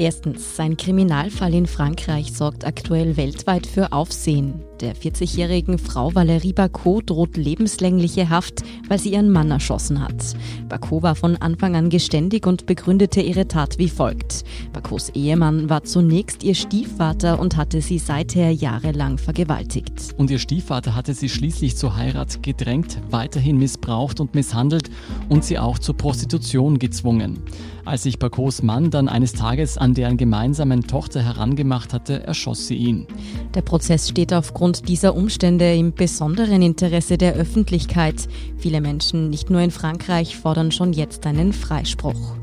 Erstens, 0.00 0.54
sein 0.54 0.76
Kriminalfall 0.76 1.52
in 1.54 1.66
Frankreich 1.66 2.32
sorgt 2.32 2.64
aktuell 2.64 3.16
weltweit 3.16 3.66
für 3.66 3.92
Aufsehen. 3.92 4.62
Der 4.80 4.94
40-jährigen 4.94 5.76
Frau 5.76 6.10
Valérie 6.10 6.54
Bacot 6.54 7.10
droht 7.10 7.36
lebenslängliche 7.36 8.30
Haft, 8.30 8.62
weil 8.86 9.00
sie 9.00 9.14
ihren 9.14 9.32
Mann 9.32 9.50
erschossen 9.50 10.00
hat. 10.00 10.36
Bacot 10.68 11.02
war 11.02 11.16
von 11.16 11.34
Anfang 11.38 11.74
an 11.74 11.90
geständig 11.90 12.46
und 12.46 12.66
begründete 12.66 13.20
ihre 13.20 13.48
Tat 13.48 13.78
wie 13.78 13.88
folgt. 13.88 14.44
Bacots 14.72 15.08
Ehemann 15.10 15.68
war 15.68 15.82
zunächst 15.82 16.44
ihr 16.44 16.54
Stiefvater 16.54 17.40
und 17.40 17.56
hatte 17.56 17.80
sie 17.80 17.98
seither 17.98 18.52
jahrelang 18.52 19.18
vergewaltigt. 19.18 20.14
Und 20.16 20.30
ihr 20.30 20.38
Stiefvater 20.38 20.94
hatte 20.94 21.12
sie 21.12 21.28
schließlich 21.28 21.76
zur 21.76 21.96
Heirat 21.96 22.44
gedrängt, 22.44 23.00
weiterhin 23.10 23.58
missbraucht 23.58 24.20
und 24.20 24.36
misshandelt 24.36 24.90
und 25.28 25.44
sie 25.44 25.58
auch 25.58 25.80
zur 25.80 25.96
Prostitution 25.96 26.78
gezwungen. 26.78 27.40
Als 27.88 28.02
sich 28.02 28.18
Bacots 28.18 28.62
Mann 28.62 28.90
dann 28.90 29.08
eines 29.08 29.32
Tages 29.32 29.78
an 29.78 29.94
deren 29.94 30.18
gemeinsamen 30.18 30.82
Tochter 30.86 31.22
herangemacht 31.22 31.94
hatte, 31.94 32.22
erschoss 32.22 32.66
sie 32.66 32.74
ihn. 32.74 33.06
Der 33.54 33.62
Prozess 33.62 34.10
steht 34.10 34.34
aufgrund 34.34 34.90
dieser 34.90 35.16
Umstände 35.16 35.74
im 35.74 35.94
besonderen 35.94 36.60
Interesse 36.60 37.16
der 37.16 37.32
Öffentlichkeit. 37.32 38.28
Viele 38.58 38.82
Menschen, 38.82 39.30
nicht 39.30 39.48
nur 39.48 39.62
in 39.62 39.70
Frankreich, 39.70 40.36
fordern 40.36 40.70
schon 40.70 40.92
jetzt 40.92 41.24
einen 41.24 41.54
Freispruch. 41.54 42.34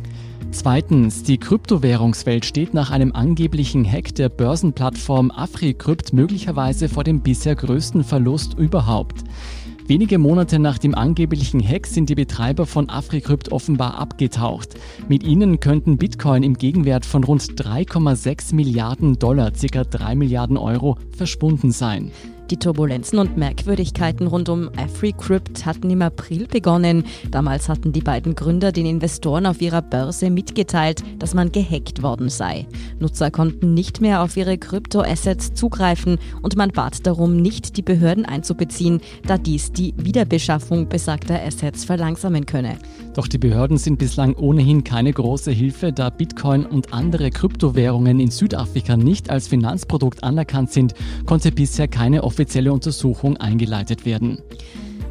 Zweitens, 0.49 1.21
die 1.21 1.37
Kryptowährungswelt 1.37 2.43
steht 2.43 2.73
nach 2.73 2.89
einem 2.89 3.11
angeblichen 3.11 3.85
Hack 3.85 4.15
der 4.15 4.29
Börsenplattform 4.29 5.29
AfriCrypt 5.29 6.11
möglicherweise 6.11 6.89
vor 6.89 7.03
dem 7.03 7.21
bisher 7.21 7.55
größten 7.55 8.03
Verlust 8.03 8.55
überhaupt. 8.57 9.23
Wenige 9.87 10.17
Monate 10.17 10.57
nach 10.57 10.79
dem 10.79 10.95
angeblichen 10.95 11.61
Hack 11.61 11.85
sind 11.85 12.09
die 12.09 12.15
Betreiber 12.15 12.65
von 12.65 12.89
AfriCrypt 12.89 13.51
offenbar 13.51 13.99
abgetaucht. 13.99 14.69
Mit 15.07 15.21
ihnen 15.23 15.59
könnten 15.59 15.97
Bitcoin 15.97 16.41
im 16.41 16.55
Gegenwert 16.55 17.05
von 17.05 17.23
rund 17.23 17.43
3,6 17.43 18.55
Milliarden 18.55 19.19
Dollar, 19.19 19.51
ca. 19.51 19.83
3 19.83 20.15
Milliarden 20.15 20.57
Euro, 20.57 20.97
verschwunden 21.15 21.71
sein. 21.71 22.11
Die 22.51 22.57
Turbulenzen 22.57 23.17
und 23.17 23.37
Merkwürdigkeiten 23.37 24.27
rund 24.27 24.49
um 24.49 24.69
AfriCrypt 24.77 25.65
hatten 25.65 25.89
im 25.89 26.03
April 26.03 26.45
begonnen. 26.45 27.03
Damals 27.31 27.69
hatten 27.69 27.91
die 27.91 28.01
beiden 28.01 28.35
Gründer 28.35 28.71
den 28.71 28.85
Investoren 28.85 29.47
auf 29.47 29.61
ihrer 29.61 29.81
Börse 29.81 30.29
mitgeteilt, 30.29 31.01
dass 31.17 31.33
man 31.33 31.51
gehackt 31.51 32.03
worden 32.03 32.29
sei. 32.29 32.67
Nutzer 32.99 33.31
konnten 33.31 33.73
nicht 33.73 33.99
mehr 33.99 34.21
auf 34.21 34.37
ihre 34.37 34.59
Kryptoassets 34.59 35.55
zugreifen 35.55 36.19
und 36.43 36.55
man 36.55 36.69
bat 36.69 37.07
darum, 37.07 37.37
nicht 37.37 37.77
die 37.77 37.81
Behörden 37.81 38.25
einzubeziehen, 38.25 39.01
da 39.25 39.39
dies 39.39 39.71
die 39.71 39.95
Wiederbeschaffung 39.97 40.87
besagter 40.87 41.41
Assets 41.41 41.83
verlangsamen 41.83 42.45
könne. 42.45 42.77
Doch 43.15 43.27
die 43.27 43.37
Behörden 43.37 43.77
sind 43.77 43.97
bislang 43.97 44.35
ohnehin 44.35 44.83
keine 44.83 45.13
große 45.13 45.49
Hilfe, 45.51 45.93
da 45.93 46.09
Bitcoin 46.11 46.65
und 46.65 46.93
andere 46.93 47.31
Kryptowährungen 47.31 48.19
in 48.19 48.29
Südafrika 48.29 48.97
nicht 48.97 49.29
als 49.31 49.47
Finanzprodukt 49.47 50.23
anerkannt 50.23 50.71
sind, 50.71 50.93
konnte 51.25 51.51
bisher 51.51 51.87
keine 51.87 52.23
offizielle 52.35 52.73
Untersuchung 52.73 53.37
eingeleitet 53.37 54.05
werden. 54.05 54.39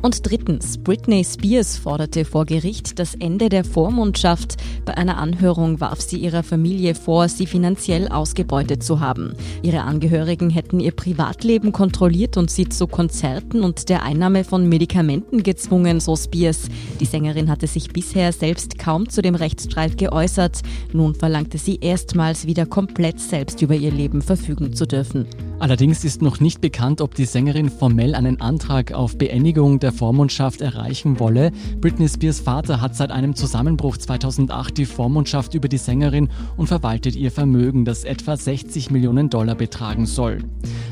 Und 0.05 0.31
drittens, 0.31 0.77
Britney 0.77 1.25
Spears 1.25 1.79
forderte 1.79 2.27
vor 2.27 2.45
Gericht 2.45 2.99
das 2.99 3.15
Ende 3.15 3.49
der 3.49 3.65
Vormundschaft. 3.65 4.57
Bei 4.85 4.99
einer 4.99 5.17
Anhörung 5.17 5.81
warf 5.81 6.03
sie 6.03 6.19
ihrer 6.19 6.43
Familie 6.43 6.95
vor, 6.95 7.27
sie 7.31 7.47
finanziell 7.47 8.09
ausgebeutet 8.09 8.83
zu 8.83 9.01
haben. 9.01 9.33
Ihre 9.63 9.81
Angehörigen 9.81 10.51
hätten 10.51 10.79
ihr 10.79 10.91
Privatleben 10.91 11.73
kontrolliert 11.73 12.37
und 12.37 12.51
sie 12.51 12.69
zu 12.69 12.87
Konzerten 12.87 13.63
und 13.63 13.89
der 13.89 14.03
Einnahme 14.03 14.45
von 14.45 14.69
Medikamenten 14.69 15.43
gezwungen, 15.43 16.01
so 16.01 16.17
Spears. 16.17 16.69
Die 17.01 17.07
Sängerin 17.07 17.49
hatte 17.49 17.67
sich 17.67 17.89
bisher 17.89 18.31
selbst 18.35 18.79
kaum 18.79 19.09
zu 19.09 19.23
dem 19.23 19.35
Rechtsstreit 19.35 19.97
geäußert. 19.97 20.61
Nun 20.93 21.15
verlangte 21.15 21.57
sie 21.57 21.79
erstmals 21.81 22.47
wieder 22.47 22.67
komplett 22.67 23.21
selbst 23.21 23.63
über 23.63 23.75
ihr 23.75 23.91
Leben 23.91 24.21
verfügen 24.21 24.75
zu 24.75 24.87
dürfen. 24.87 25.27
Allerdings 25.61 26.05
ist 26.05 26.21
noch 26.21 26.41
nicht 26.41 26.61
bekannt, 26.61 27.01
ob 27.01 27.15
die 27.15 27.25
Sängerin 27.25 27.71
formell 27.71 28.15
einen 28.15 28.41
Antrag 28.43 28.93
auf 28.93 29.17
Beendigung 29.17 29.79
der 29.79 29.94
Vormundschaft 29.95 30.61
erreichen 30.61 31.19
wolle. 31.21 31.53
Britney 31.81 32.09
Spears 32.09 32.41
Vater 32.41 32.81
hat 32.81 32.95
seit 32.95 33.11
einem 33.11 33.35
Zusammenbruch 33.35 33.97
2008 33.97 34.77
die 34.77 34.85
Vormundschaft 34.85 35.55
über 35.55 35.69
die 35.69 35.79
Sängerin 35.79 36.29
und 36.57 36.67
verwaltet 36.67 37.17
ihr 37.17 37.31
Vermögen, 37.31 37.85
das 37.85 38.05
etwa 38.05 38.37
60 38.37 38.91
Millionen 38.91 39.31
Dollar 39.31 39.55
betragen 39.55 40.07
soll. 40.07 40.45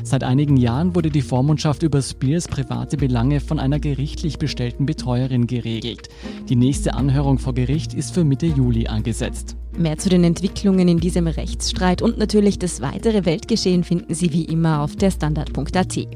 Seit 0.03 0.23
einigen 0.23 0.57
Jahren 0.57 0.95
wurde 0.95 1.11
die 1.11 1.21
Vormundschaft 1.21 1.83
über 1.83 2.01
Spears 2.01 2.47
private 2.47 2.97
Belange 2.97 3.39
von 3.39 3.59
einer 3.59 3.79
gerichtlich 3.79 4.37
bestellten 4.37 4.85
Betreuerin 4.85 5.47
geregelt. 5.47 6.09
Die 6.49 6.55
nächste 6.55 6.93
Anhörung 6.93 7.39
vor 7.39 7.53
Gericht 7.53 7.93
ist 7.93 8.13
für 8.13 8.23
Mitte 8.23 8.47
Juli 8.47 8.87
angesetzt. 8.87 9.55
Mehr 9.77 9.97
zu 9.97 10.09
den 10.09 10.23
Entwicklungen 10.23 10.87
in 10.87 10.99
diesem 10.99 11.25
Rechtsstreit 11.27 12.01
und 12.01 12.17
natürlich 12.17 12.59
das 12.59 12.81
weitere 12.81 13.25
Weltgeschehen 13.25 13.83
finden 13.83 14.13
Sie 14.13 14.31
wie 14.31 14.45
immer 14.45 14.81
auf 14.81 14.95
der 14.95 15.09
Standard.at. 15.09 16.07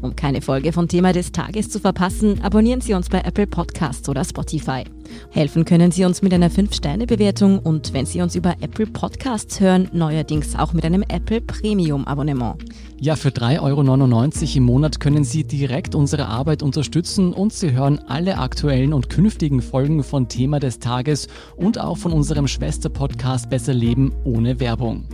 Um 0.00 0.14
keine 0.14 0.40
Folge 0.40 0.72
von 0.72 0.86
Thema 0.86 1.12
des 1.12 1.32
Tages 1.32 1.68
zu 1.68 1.80
verpassen, 1.80 2.40
abonnieren 2.42 2.80
Sie 2.80 2.94
uns 2.94 3.08
bei 3.08 3.20
Apple 3.20 3.46
Podcasts 3.46 4.08
oder 4.08 4.24
Spotify. 4.24 4.84
Helfen 5.30 5.64
können 5.64 5.90
Sie 5.90 6.04
uns 6.04 6.22
mit 6.22 6.32
einer 6.32 6.50
5-Sterne-Bewertung 6.50 7.58
und 7.58 7.92
wenn 7.92 8.06
Sie 8.06 8.20
uns 8.20 8.34
über 8.34 8.56
Apple 8.60 8.86
Podcasts 8.86 9.60
hören, 9.60 9.88
neuerdings 9.92 10.56
auch 10.56 10.72
mit 10.72 10.84
einem 10.84 11.02
Apple 11.02 11.40
Premium-Abonnement. 11.40 12.56
Ja, 12.98 13.16
für 13.16 13.30
3,99 13.30 13.60
Euro 13.62 14.56
im 14.56 14.62
Monat 14.64 15.00
können 15.00 15.24
Sie 15.24 15.44
direkt 15.44 15.94
unsere 15.94 16.26
Arbeit 16.26 16.62
unterstützen 16.62 17.32
und 17.32 17.52
Sie 17.52 17.72
hören 17.72 17.98
alle 18.06 18.38
aktuellen 18.38 18.92
und 18.92 19.08
künftigen 19.08 19.62
Folgen 19.62 20.02
von 20.02 20.28
Thema 20.28 20.60
des 20.60 20.80
Tages 20.80 21.28
und 21.56 21.80
auch 21.80 21.96
von 21.96 22.12
unserem 22.12 22.46
Schwesterpodcast 22.46 23.48
Besser 23.48 23.74
Leben 23.74 24.12
ohne 24.24 24.60
Werbung. 24.60 25.06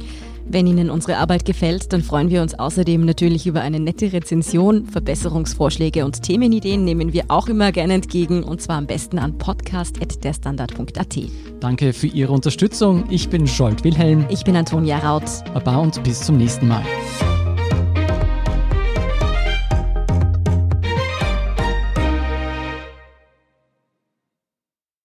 Wenn 0.48 0.66
Ihnen 0.66 0.90
unsere 0.90 1.18
Arbeit 1.18 1.44
gefällt, 1.44 1.92
dann 1.92 2.02
freuen 2.02 2.30
wir 2.30 2.42
uns 2.42 2.58
außerdem 2.58 3.04
natürlich 3.04 3.46
über 3.46 3.60
eine 3.60 3.80
nette 3.80 4.12
Rezension. 4.12 4.86
Verbesserungsvorschläge 4.86 6.04
und 6.04 6.22
Themenideen 6.22 6.84
nehmen 6.84 7.12
wir 7.12 7.24
auch 7.28 7.48
immer 7.48 7.72
gerne 7.72 7.94
entgegen 7.94 8.44
und 8.44 8.62
zwar 8.62 8.76
am 8.76 8.86
besten 8.86 9.18
an 9.18 9.38
podcast.derstandard.at. 9.38 11.18
Danke 11.60 11.92
für 11.92 12.06
Ihre 12.06 12.32
Unterstützung. 12.32 13.04
Ich 13.10 13.28
bin 13.28 13.46
Scholt 13.46 13.82
Wilhelm. 13.84 14.24
Ich 14.28 14.44
bin 14.44 14.56
Antonia 14.56 14.98
Raut. 14.98 15.24
Baba 15.52 15.76
und 15.76 16.02
bis 16.04 16.22
zum 16.22 16.36
nächsten 16.36 16.68
Mal. 16.68 16.84